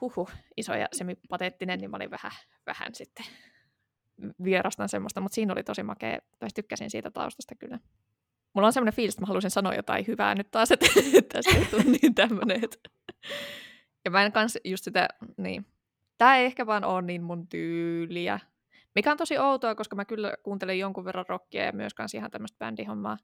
huhu, 0.00 0.28
iso 0.56 0.74
ja 0.74 0.88
semipateettinen, 0.92 1.80
niin 1.80 1.90
mä 1.90 1.96
olin 1.96 2.10
vähän, 2.10 2.32
vähän 2.66 2.94
sitten 2.94 3.26
vierastan 4.44 4.88
semmoista, 4.88 5.20
mutta 5.20 5.34
siinä 5.34 5.52
oli 5.52 5.62
tosi 5.62 5.82
makea, 5.82 6.18
tai 6.38 6.48
tykkäsin 6.54 6.90
siitä 6.90 7.10
taustasta 7.10 7.54
kyllä. 7.54 7.78
Mulla 8.52 8.66
on 8.66 8.72
semmoinen 8.72 8.94
fiilis, 8.94 9.14
että 9.14 9.22
mä 9.22 9.26
haluaisin 9.26 9.50
sanoa 9.50 9.74
jotain 9.74 10.06
hyvää 10.06 10.34
nyt 10.34 10.50
taas, 10.50 10.70
että 10.72 10.86
tästä 11.32 11.56
ei 11.58 11.66
tule 11.70 11.82
niin 11.84 12.14
tämmöinen. 12.14 12.60
Ja 14.04 14.10
mä 14.10 14.22
en 14.22 14.32
kans 14.32 14.58
just 14.64 14.84
sitä, 14.84 15.08
niin, 15.36 15.66
tää 16.18 16.36
ei 16.36 16.46
ehkä 16.46 16.66
vaan 16.66 16.84
ole 16.84 17.02
niin 17.02 17.22
mun 17.22 17.48
tyyliä. 17.48 18.40
Mikä 18.94 19.10
on 19.10 19.16
tosi 19.16 19.38
outoa, 19.38 19.74
koska 19.74 19.96
mä 19.96 20.04
kyllä 20.04 20.34
kuuntelen 20.42 20.78
jonkun 20.78 21.04
verran 21.04 21.24
rockia 21.28 21.64
ja 21.64 21.72
myös 21.72 21.94
ihan 22.14 22.30
tämmöistä 22.30 22.58
bändihommaa. 22.58 23.16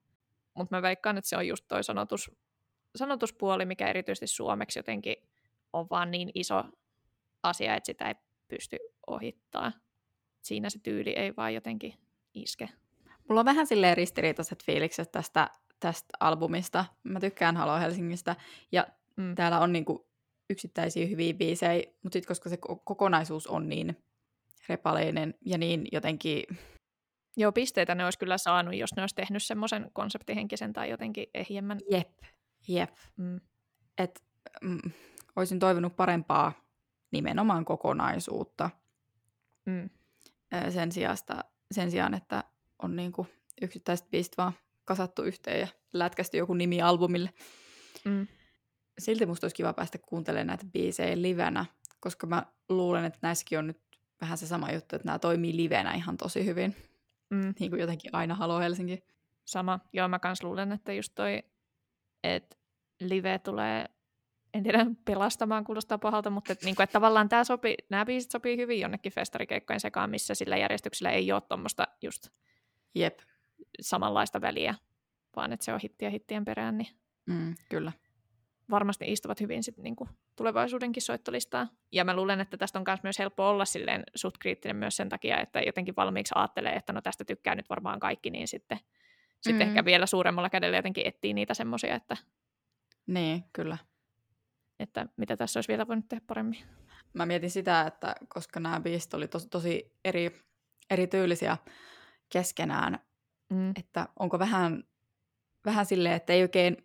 Mutta 0.54 0.76
mä 0.76 0.82
veikkaan, 0.82 1.18
että 1.18 1.28
se 1.28 1.36
on 1.36 1.46
just 1.46 1.64
toi 1.68 1.84
sanotus, 1.84 2.30
sanotuspuoli, 2.96 3.64
mikä 3.64 3.88
erityisesti 3.88 4.26
suomeksi 4.26 4.78
jotenkin 4.78 5.16
on 5.72 5.86
vaan 5.90 6.10
niin 6.10 6.30
iso 6.34 6.64
asia, 7.42 7.76
että 7.76 7.86
sitä 7.86 8.08
ei 8.08 8.14
pysty 8.48 8.76
ohittaa. 9.06 9.72
Siinä 10.42 10.70
se 10.70 10.78
tyyli 10.78 11.10
ei 11.10 11.36
vaan 11.36 11.54
jotenkin 11.54 11.94
iske. 12.34 12.68
Mulla 13.28 13.40
on 13.40 13.44
vähän 13.44 13.66
silleen 13.66 13.96
ristiriitaiset 13.96 14.64
fiilikset 14.64 15.12
tästä, 15.12 15.50
tästä 15.80 16.08
albumista. 16.20 16.84
Mä 17.02 17.20
tykkään 17.20 17.56
Halo 17.56 17.78
Helsingistä 17.78 18.36
ja 18.72 18.86
mm. 19.16 19.34
täällä 19.34 19.60
on 19.60 19.72
niinku 19.72 20.06
yksittäisiä 20.50 21.06
hyviä 21.06 21.34
biisejä, 21.34 21.82
mutta 22.02 22.16
sitten 22.16 22.28
koska 22.28 22.48
se 22.48 22.58
kokonaisuus 22.84 23.46
on 23.46 23.68
niin 23.68 23.96
repaleinen 24.68 25.34
ja 25.46 25.58
niin 25.58 25.86
jotenkin... 25.92 26.44
Joo, 27.36 27.52
pisteitä 27.52 27.94
ne 27.94 28.04
olisi 28.04 28.18
kyllä 28.18 28.38
saanut, 28.38 28.74
jos 28.74 28.90
ne 28.96 29.02
olisi 29.02 29.14
tehnyt 29.14 29.42
semmoisen 29.42 29.90
konseptihenkisen 29.92 30.72
tai 30.72 30.90
jotenkin 30.90 31.26
ehjemmän. 31.34 31.78
Jep, 31.90 32.18
jep. 32.68 32.96
Mm. 33.16 33.40
Et, 33.98 34.22
mm, 34.62 34.80
olisin 35.36 35.58
toivonut 35.58 35.96
parempaa 35.96 36.52
nimenomaan 37.10 37.64
kokonaisuutta 37.64 38.70
mm. 39.66 39.90
sen, 40.70 40.92
sijasta, 40.92 41.44
sen 41.72 41.90
sijaan, 41.90 42.14
että 42.14 42.44
on 42.82 42.96
niin 42.96 43.12
kuin 43.12 43.28
yksittäiset 43.62 44.10
biisit 44.10 44.38
vaan 44.38 44.52
kasattu 44.84 45.22
yhteen 45.22 45.60
ja 45.60 45.68
lätkästy 45.92 46.36
joku 46.36 46.54
nimi 46.54 46.82
albumille. 46.82 47.30
Mm. 48.04 48.26
Silti 48.98 49.26
musta 49.26 49.44
olisi 49.44 49.56
kiva 49.56 49.72
päästä 49.72 49.98
kuuntelemaan 49.98 50.46
näitä 50.46 50.66
biisejä 50.72 51.22
livenä, 51.22 51.66
koska 52.00 52.26
mä 52.26 52.46
luulen, 52.68 53.04
että 53.04 53.18
näissäkin 53.22 53.58
on 53.58 53.66
nyt 53.66 53.80
vähän 54.20 54.38
se 54.38 54.46
sama 54.46 54.72
juttu, 54.72 54.96
että 54.96 55.06
nämä 55.06 55.18
toimii 55.18 55.56
livenä 55.56 55.94
ihan 55.94 56.16
tosi 56.16 56.46
hyvin. 56.46 56.76
Mm. 57.30 57.54
Niin 57.60 57.70
kuin 57.70 57.80
jotenkin 57.80 58.14
aina 58.14 58.34
Halo 58.34 58.58
Helsinki. 58.58 59.04
Sama. 59.44 59.80
Joo, 59.92 60.08
mä 60.08 60.18
kans 60.18 60.42
luulen, 60.42 60.72
että 60.72 60.92
just 60.92 61.12
toi, 61.14 61.42
että 62.24 62.56
live 63.00 63.38
tulee 63.38 63.86
en 64.54 64.62
tiedä, 64.62 64.86
pelastamaan 65.04 65.64
kuulostaa 65.64 65.98
pahalta, 65.98 66.30
mutta 66.30 66.52
et, 66.52 66.62
niin 66.62 66.76
kuin, 66.76 66.84
että 66.84 66.92
tavallaan 66.92 67.28
tämä 67.28 67.44
sopii, 67.44 67.76
nämä 67.88 68.04
biisit 68.04 68.30
sopii 68.30 68.56
hyvin 68.56 68.80
jonnekin 68.80 69.12
festarikeikkojen 69.12 69.80
sekaan, 69.80 70.10
missä 70.10 70.34
sillä 70.34 70.56
järjestyksellä 70.56 71.10
ei 71.10 71.32
ole 71.32 71.40
tuommoista 71.40 71.88
just 72.02 72.28
Jep. 72.94 73.18
samanlaista 73.80 74.40
väliä, 74.40 74.74
vaan 75.36 75.52
että 75.52 75.64
se 75.64 75.72
on 75.72 75.80
hittiä 75.82 76.10
hittien 76.10 76.44
perään, 76.44 76.78
niin 76.78 76.88
mm, 77.26 77.54
kyllä. 77.68 77.92
varmasti 78.70 79.12
istuvat 79.12 79.40
hyvin 79.40 79.62
sit, 79.62 79.76
niin 79.76 79.96
kuin, 79.96 80.10
tulevaisuudenkin 80.36 81.02
soittolistaa. 81.02 81.68
Ja 81.92 82.04
mä 82.04 82.16
luulen, 82.16 82.40
että 82.40 82.56
tästä 82.56 82.78
on 82.78 82.84
myös 83.02 83.18
helppo 83.18 83.48
olla 83.48 83.64
silleen 83.64 84.02
suht 84.14 84.38
kriittinen 84.38 84.76
myös 84.76 84.96
sen 84.96 85.08
takia, 85.08 85.40
että 85.40 85.60
jotenkin 85.60 85.96
valmiiksi 85.96 86.34
ajattelee, 86.36 86.72
että 86.72 86.92
no 86.92 87.00
tästä 87.00 87.24
tykkää 87.24 87.54
nyt 87.54 87.70
varmaan 87.70 88.00
kaikki, 88.00 88.30
niin 88.30 88.48
sitten, 88.48 88.78
mm. 89.40 89.50
sitten 89.50 89.68
ehkä 89.68 89.84
vielä 89.84 90.06
suuremmalla 90.06 90.50
kädellä 90.50 90.76
jotenkin 90.76 91.06
etsii 91.06 91.34
niitä 91.34 91.54
semmoisia, 91.54 91.94
että... 91.94 92.16
Niin, 93.06 93.44
kyllä 93.52 93.76
että 94.80 95.06
mitä 95.16 95.36
tässä 95.36 95.58
olisi 95.58 95.68
vielä 95.68 95.86
voinut 95.86 96.08
tehdä 96.08 96.24
paremmin. 96.26 96.58
Mä 97.12 97.26
mietin 97.26 97.50
sitä, 97.50 97.80
että 97.86 98.14
koska 98.28 98.60
nämä 98.60 98.80
biisit 98.80 99.14
oli 99.14 99.28
tosi, 99.28 99.48
tosi 99.48 99.92
eri, 100.04 100.40
erityylisiä 100.90 101.56
keskenään, 102.28 102.98
mm. 103.50 103.70
että 103.70 104.08
onko 104.18 104.38
vähän, 104.38 104.84
vähän 105.64 105.86
silleen, 105.86 106.14
että 106.14 106.32
ei 106.32 106.42
oikein 106.42 106.76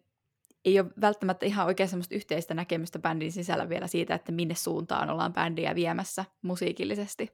ei 0.65 0.79
ole 0.79 0.91
välttämättä 1.01 1.45
ihan 1.45 1.65
oikein 1.65 1.89
semmoista 1.89 2.15
yhteistä 2.15 2.53
näkemystä 2.53 2.99
bändin 2.99 3.31
sisällä 3.31 3.69
vielä 3.69 3.87
siitä, 3.87 4.15
että 4.15 4.31
minne 4.31 4.55
suuntaan 4.55 5.09
ollaan 5.09 5.33
bändiä 5.33 5.75
viemässä 5.75 6.25
musiikillisesti. 6.41 7.31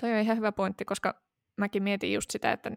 Toi 0.00 0.12
on 0.12 0.18
ihan 0.18 0.36
hyvä 0.36 0.52
pointti, 0.52 0.84
koska 0.84 1.22
mäkin 1.56 1.82
mietin 1.82 2.12
just 2.12 2.30
sitä, 2.30 2.52
että 2.52 2.70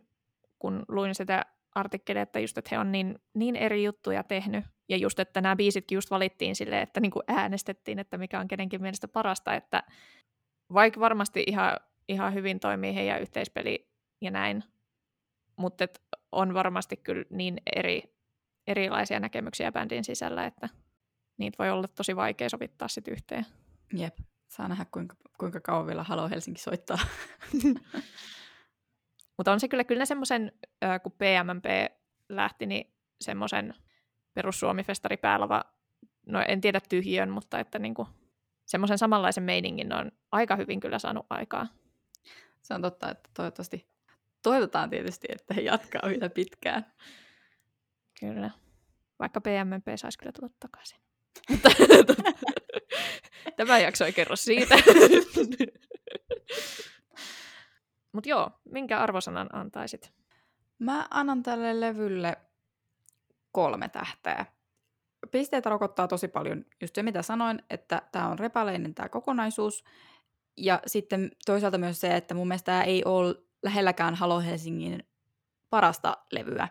kun 0.63 0.85
luin 0.87 1.15
sitä 1.15 1.45
artikkeli, 1.75 2.19
että 2.19 2.39
just, 2.39 2.57
että 2.57 2.69
he 2.71 2.79
on 2.79 2.91
niin, 2.91 3.19
niin 3.33 3.55
eri 3.55 3.83
juttuja 3.83 4.23
tehnyt, 4.23 4.65
ja 4.89 4.97
just, 4.97 5.19
että 5.19 5.41
nämä 5.41 5.55
biisitkin 5.55 5.95
just 5.95 6.11
valittiin 6.11 6.55
sille, 6.55 6.81
että 6.81 6.99
niin 6.99 7.11
kuin 7.11 7.23
äänestettiin, 7.27 7.99
että 7.99 8.17
mikä 8.17 8.39
on 8.39 8.47
kenenkin 8.47 8.81
mielestä 8.81 9.07
parasta, 9.07 9.53
että 9.53 9.83
vaikka 10.73 10.99
varmasti 10.99 11.43
ihan, 11.47 11.79
ihan 12.09 12.33
hyvin 12.33 12.59
toimii 12.59 12.95
heidän 12.95 13.21
yhteispeli 13.21 13.87
ja 14.21 14.31
näin, 14.31 14.63
mutta 15.55 15.87
on 16.31 16.53
varmasti 16.53 16.97
kyllä 16.97 17.25
niin 17.29 17.61
eri, 17.75 18.03
erilaisia 18.67 19.19
näkemyksiä 19.19 19.71
bändin 19.71 20.03
sisällä, 20.03 20.45
että 20.45 20.69
niitä 21.37 21.55
voi 21.59 21.69
olla 21.69 21.87
tosi 21.87 22.15
vaikea 22.15 22.49
sovittaa 22.49 22.87
sitten 22.87 23.13
yhteen. 23.13 23.45
Jep, 23.93 24.17
saa 24.47 24.67
nähdä 24.67 24.85
kuinka, 24.91 25.15
kuinka 25.37 25.59
kauan 25.59 25.87
vielä 25.87 26.03
Halo 26.03 26.29
Helsinki 26.29 26.61
soittaa. 26.61 26.97
Mutta 29.37 29.51
on 29.51 29.59
se 29.59 29.67
kyllä, 29.67 29.83
kyllä 29.83 30.05
semmoisen, 30.05 30.51
kun 31.03 31.11
PMMP 31.11 31.65
lähti, 32.29 32.65
niin 32.65 32.93
semmoisen 33.21 33.73
perussuomifestari 34.33 35.17
päälava, 35.17 35.63
no 36.25 36.43
en 36.47 36.61
tiedä 36.61 36.81
tyhjön, 36.89 37.29
mutta 37.29 37.59
että 37.59 37.79
niinku, 37.79 38.07
semmoisen 38.65 38.97
samanlaisen 38.97 39.43
meiningin 39.43 39.93
on 39.93 40.11
aika 40.31 40.55
hyvin 40.55 40.79
kyllä 40.79 40.99
saanut 40.99 41.25
aikaa. 41.29 41.67
Se 42.61 42.73
on 42.73 42.81
totta, 42.81 43.11
että 43.11 43.29
toivottavasti, 43.33 43.87
toivotaan 44.43 44.89
tietysti, 44.89 45.27
että 45.29 45.53
he 45.53 45.61
jatkaa 45.61 46.09
vielä 46.09 46.29
pitkään. 46.29 46.93
Kyllä. 48.19 48.51
Vaikka 49.19 49.41
PMMP 49.41 49.87
saisi 49.95 50.17
kyllä 50.17 50.31
tulla 50.31 50.53
takaisin. 50.59 50.99
Tämä 53.57 53.79
jakso 53.79 54.05
ei 54.05 54.13
kerro 54.13 54.35
siitä. 54.35 54.75
Mutta 58.13 58.29
joo, 58.29 58.51
minkä 58.65 58.99
arvosanan 58.99 59.55
antaisit? 59.55 60.13
Mä 60.79 61.07
annan 61.09 61.43
tälle 61.43 61.79
levylle 61.79 62.37
kolme 63.51 63.89
tähteä. 63.89 64.45
Pisteitä 65.31 65.69
rokottaa 65.69 66.07
tosi 66.07 66.27
paljon 66.27 66.65
just 66.81 66.95
se, 66.95 67.03
mitä 67.03 67.21
sanoin, 67.21 67.63
että 67.69 68.01
tämä 68.11 68.27
on 68.27 68.39
repaleinen 68.39 68.95
tämä 68.95 69.09
kokonaisuus. 69.09 69.83
Ja 70.57 70.81
sitten 70.87 71.31
toisaalta 71.45 71.77
myös 71.77 72.01
se, 72.01 72.15
että 72.15 72.33
mun 72.33 72.47
mielestä 72.47 72.65
tämä 72.65 72.83
ei 72.83 73.03
ole 73.05 73.35
lähelläkään 73.63 74.15
Halo 74.15 74.39
Helsingin 74.41 75.03
parasta 75.69 76.17
levyä. 76.31 76.67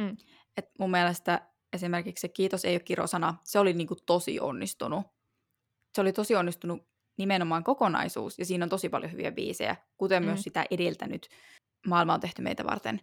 Mm. 0.00 0.16
Et 0.56 0.70
mun 0.78 0.90
mielestä 0.90 1.40
esimerkiksi 1.72 2.20
se 2.20 2.28
Kiitos 2.28 2.64
ei 2.64 2.74
ole 2.74 2.80
kirosana, 2.80 3.34
se 3.44 3.58
oli 3.58 3.72
niinku 3.72 3.96
tosi 4.06 4.40
onnistunut. 4.40 5.06
Se 5.94 6.00
oli 6.00 6.12
tosi 6.12 6.36
onnistunut 6.36 6.89
nimenomaan 7.16 7.64
kokonaisuus, 7.64 8.38
ja 8.38 8.44
siinä 8.44 8.64
on 8.64 8.68
tosi 8.68 8.88
paljon 8.88 9.12
hyviä 9.12 9.32
biisejä, 9.32 9.76
kuten 9.96 10.22
mm. 10.22 10.26
myös 10.26 10.42
sitä 10.42 10.64
edeltänyt 10.70 11.28
Maailma 11.86 12.14
on 12.14 12.20
tehty 12.20 12.42
meitä 12.42 12.64
varten, 12.64 13.00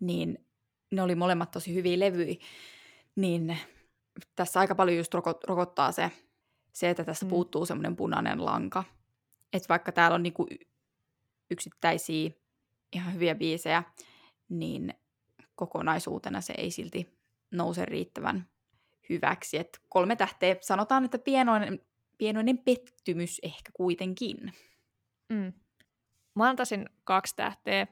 niin 0.00 0.46
ne 0.90 1.02
oli 1.02 1.14
molemmat 1.14 1.50
tosi 1.50 1.74
hyviä 1.74 1.98
levyjä, 1.98 2.36
niin 3.16 3.58
tässä 4.36 4.60
aika 4.60 4.74
paljon 4.74 4.96
just 4.96 5.14
rokottaa 5.48 5.92
se, 5.92 6.10
se 6.72 6.90
että 6.90 7.04
tässä 7.04 7.26
mm. 7.26 7.30
puuttuu 7.30 7.66
semmoinen 7.66 7.96
punainen 7.96 8.44
lanka. 8.44 8.84
Että 9.52 9.68
vaikka 9.68 9.92
täällä 9.92 10.14
on 10.14 10.22
niinku 10.22 10.46
yksittäisiä 11.50 12.30
ihan 12.92 13.14
hyviä 13.14 13.34
biisejä, 13.34 13.82
niin 14.48 14.94
kokonaisuutena 15.54 16.40
se 16.40 16.54
ei 16.56 16.70
silti 16.70 17.18
nouse 17.50 17.84
riittävän 17.84 18.48
hyväksi. 19.08 19.58
Et 19.58 19.80
kolme 19.88 20.16
tähteä, 20.16 20.56
sanotaan, 20.60 21.04
että 21.04 21.18
pienoinen, 21.18 21.80
pienoinen 22.18 22.58
pettymys 22.58 23.40
ehkä 23.42 23.70
kuitenkin. 23.72 24.52
Mm. 25.28 25.52
Mä 26.34 26.48
antaisin 26.48 26.88
kaksi 27.04 27.36
tähteä. 27.36 27.86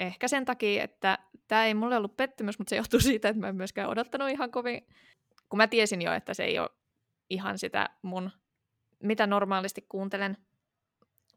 Ehkä 0.00 0.28
sen 0.28 0.44
takia, 0.44 0.82
että 0.82 1.18
tämä 1.48 1.66
ei 1.66 1.74
mulle 1.74 1.96
ollut 1.96 2.16
pettymys, 2.16 2.58
mutta 2.58 2.70
se 2.70 2.76
johtuu 2.76 3.00
siitä, 3.10 3.28
että 3.28 3.40
mä 3.40 3.48
en 3.48 3.56
myöskään 3.56 3.88
odottanut 3.88 4.30
ihan 4.30 4.50
kovin, 4.50 4.86
kun 5.48 5.56
mä 5.56 5.66
tiesin 5.66 6.02
jo, 6.02 6.12
että 6.12 6.34
se 6.34 6.44
ei 6.44 6.58
ole 6.58 6.70
ihan 7.30 7.58
sitä 7.58 7.90
mun, 8.02 8.30
mitä 9.02 9.26
normaalisti 9.26 9.86
kuuntelen. 9.88 10.36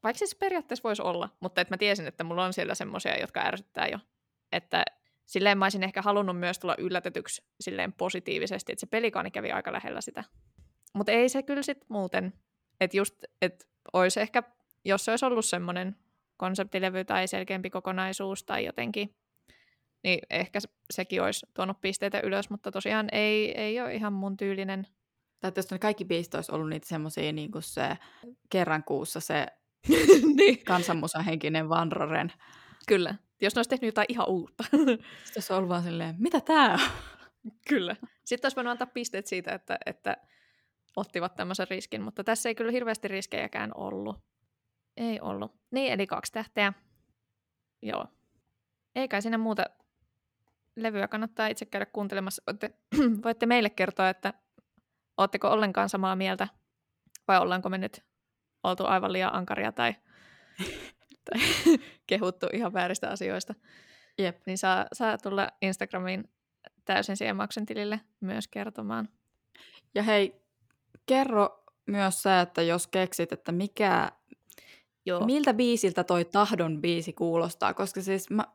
Vaikka 0.03 0.17
siis 0.17 0.35
periaatteessa 0.35 0.83
voisi 0.83 1.01
olla, 1.01 1.29
mutta 1.39 1.61
että 1.61 1.73
mä 1.73 1.77
tiesin, 1.77 2.07
että 2.07 2.23
mulla 2.23 2.45
on 2.45 2.53
siellä 2.53 2.75
semmoisia, 2.75 3.19
jotka 3.19 3.39
ärsyttää 3.39 3.87
jo. 3.87 3.99
Että 4.51 4.85
silleen 5.25 5.57
mä 5.57 5.65
olisin 5.65 5.83
ehkä 5.83 6.01
halunnut 6.01 6.39
myös 6.39 6.59
tulla 6.59 6.75
yllätetyksi 6.77 7.43
silleen 7.59 7.93
positiivisesti, 7.93 8.71
että 8.71 8.79
se 8.79 8.85
pelikaani 8.85 9.31
kävi 9.31 9.51
aika 9.51 9.71
lähellä 9.71 10.01
sitä. 10.01 10.23
Mutta 10.95 11.11
ei 11.11 11.29
se 11.29 11.43
kyllä 11.43 11.61
sitten 11.61 11.87
muuten. 11.89 12.33
Että 12.81 12.97
just, 12.97 13.15
että 13.41 13.65
olisi 13.93 14.19
ehkä, 14.19 14.43
jos 14.85 15.05
se 15.05 15.11
olisi 15.11 15.25
ollut 15.25 15.45
semmoinen 15.45 15.95
konseptilevy 16.37 17.05
tai 17.05 17.27
selkeämpi 17.27 17.69
kokonaisuus 17.69 18.43
tai 18.43 18.65
jotenkin, 18.65 19.15
niin 20.03 20.19
ehkä 20.29 20.59
sekin 20.93 21.21
olisi 21.21 21.45
tuonut 21.53 21.81
pisteitä 21.81 22.19
ylös, 22.19 22.49
mutta 22.49 22.71
tosiaan 22.71 23.07
ei, 23.11 23.61
ei 23.61 23.81
ole 23.81 23.95
ihan 23.95 24.13
mun 24.13 24.37
tyylinen. 24.37 24.87
Tai 25.39 25.51
jos 25.55 25.67
kaikki 25.79 26.05
biisit 26.05 26.35
olisi 26.35 26.51
ollut 26.51 26.69
niitä 26.69 26.87
semmoisia 26.87 27.33
niin 27.33 27.51
kuin 27.51 27.63
se 27.63 27.97
kerran 28.49 28.83
kuussa 28.83 29.19
se 29.19 29.47
niin. 30.37 30.63
kansanmusahenkinen 30.65 31.69
Vanroren. 31.69 32.33
Kyllä. 32.87 33.15
Jos 33.41 33.55
ne 33.55 33.59
olisi 33.59 33.69
tehnyt 33.69 33.87
jotain 33.87 34.05
ihan 34.09 34.29
uutta. 34.29 34.63
Sitten 34.71 34.97
olisi 35.35 35.53
ollut 35.53 35.69
vaan 35.69 35.83
silleen, 35.83 36.15
mitä 36.19 36.41
tää 36.41 36.73
on? 36.73 36.79
Kyllä. 37.67 37.95
Sitten 38.23 38.45
olisi 38.45 38.55
voinut 38.55 38.71
antaa 38.71 38.87
pisteet 38.87 39.27
siitä, 39.27 39.51
että, 39.51 39.77
että 39.85 40.17
ottivat 40.95 41.35
tämmöisen 41.35 41.67
riskin, 41.69 42.01
mutta 42.01 42.23
tässä 42.23 42.49
ei 42.49 42.55
kyllä 42.55 42.71
hirveästi 42.71 43.07
riskejäkään 43.07 43.71
ollut. 43.75 44.17
Ei 44.97 45.21
ollut. 45.21 45.55
Niin, 45.71 45.93
eli 45.93 46.07
kaksi 46.07 46.31
tähteä. 46.31 46.73
Joo. 47.81 48.05
Eikä 48.95 49.21
siinä 49.21 49.37
muuta 49.37 49.65
levyä 50.75 51.07
kannattaa 51.07 51.47
itse 51.47 51.65
käydä 51.65 51.85
kuuntelemassa. 51.85 52.43
Voitte, 52.47 52.73
voitte 53.23 53.45
meille 53.45 53.69
kertoa, 53.69 54.09
että 54.09 54.33
ootteko 55.17 55.49
ollenkaan 55.49 55.89
samaa 55.89 56.15
mieltä 56.15 56.47
vai 57.27 57.39
ollaanko 57.39 57.69
me 57.69 57.77
nyt 57.77 58.05
oltu 58.63 58.85
aivan 58.85 59.13
liian 59.13 59.35
ankaria 59.35 59.71
tai, 59.71 59.95
tai 61.25 61.41
kehuttu 62.07 62.47
ihan 62.53 62.73
vääristä 62.73 63.09
asioista. 63.09 63.55
Jep. 64.17 64.37
Niin 64.45 64.57
saa, 64.57 64.85
saa 64.93 65.17
tulla 65.17 65.49
Instagramiin 65.61 66.29
täysin 66.85 67.17
Siemaksen 67.17 67.65
tilille 67.65 68.01
myös 68.21 68.47
kertomaan. 68.47 69.09
Ja 69.95 70.03
hei, 70.03 70.44
kerro 71.05 71.63
myös 71.85 72.21
se, 72.21 72.41
että 72.41 72.61
jos 72.61 72.87
keksit, 72.87 73.31
että 73.31 73.51
mikä, 73.51 74.11
Joo. 75.05 75.25
miltä 75.25 75.53
biisiltä 75.53 76.03
toi 76.03 76.25
tahdon 76.25 76.81
biisi 76.81 77.13
kuulostaa, 77.13 77.73
koska 77.73 78.01
siis 78.01 78.29
mä, 78.29 78.45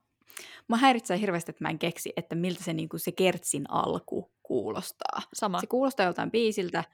mä 0.68 0.76
häiritsee 0.76 1.20
hirveästi, 1.20 1.50
että 1.50 1.64
mä 1.64 1.70
en 1.70 1.78
keksi, 1.78 2.12
että 2.16 2.34
miltä 2.34 2.64
se, 2.64 2.72
niin 2.72 2.88
kuin 2.88 3.00
se 3.00 3.12
kertsin 3.12 3.70
alku 3.70 4.30
kuulostaa. 4.42 5.22
Sama. 5.34 5.60
Se 5.60 5.66
kuulostaa 5.66 6.06
joltain 6.06 6.30
biisiltä, 6.30 6.84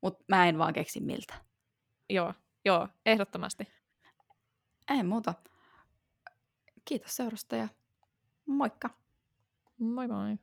mutta 0.00 0.24
mä 0.28 0.48
en 0.48 0.58
vaan 0.58 0.72
keksi 0.72 1.00
miltä. 1.00 1.34
Joo, 2.10 2.34
joo, 2.64 2.88
ehdottomasti. 3.06 3.68
Ei 4.90 5.02
muuta. 5.02 5.34
Kiitos 6.84 7.16
seurasta 7.16 7.56
ja 7.56 7.68
moikka. 8.46 8.90
Moi 9.78 10.08
moi. 10.08 10.38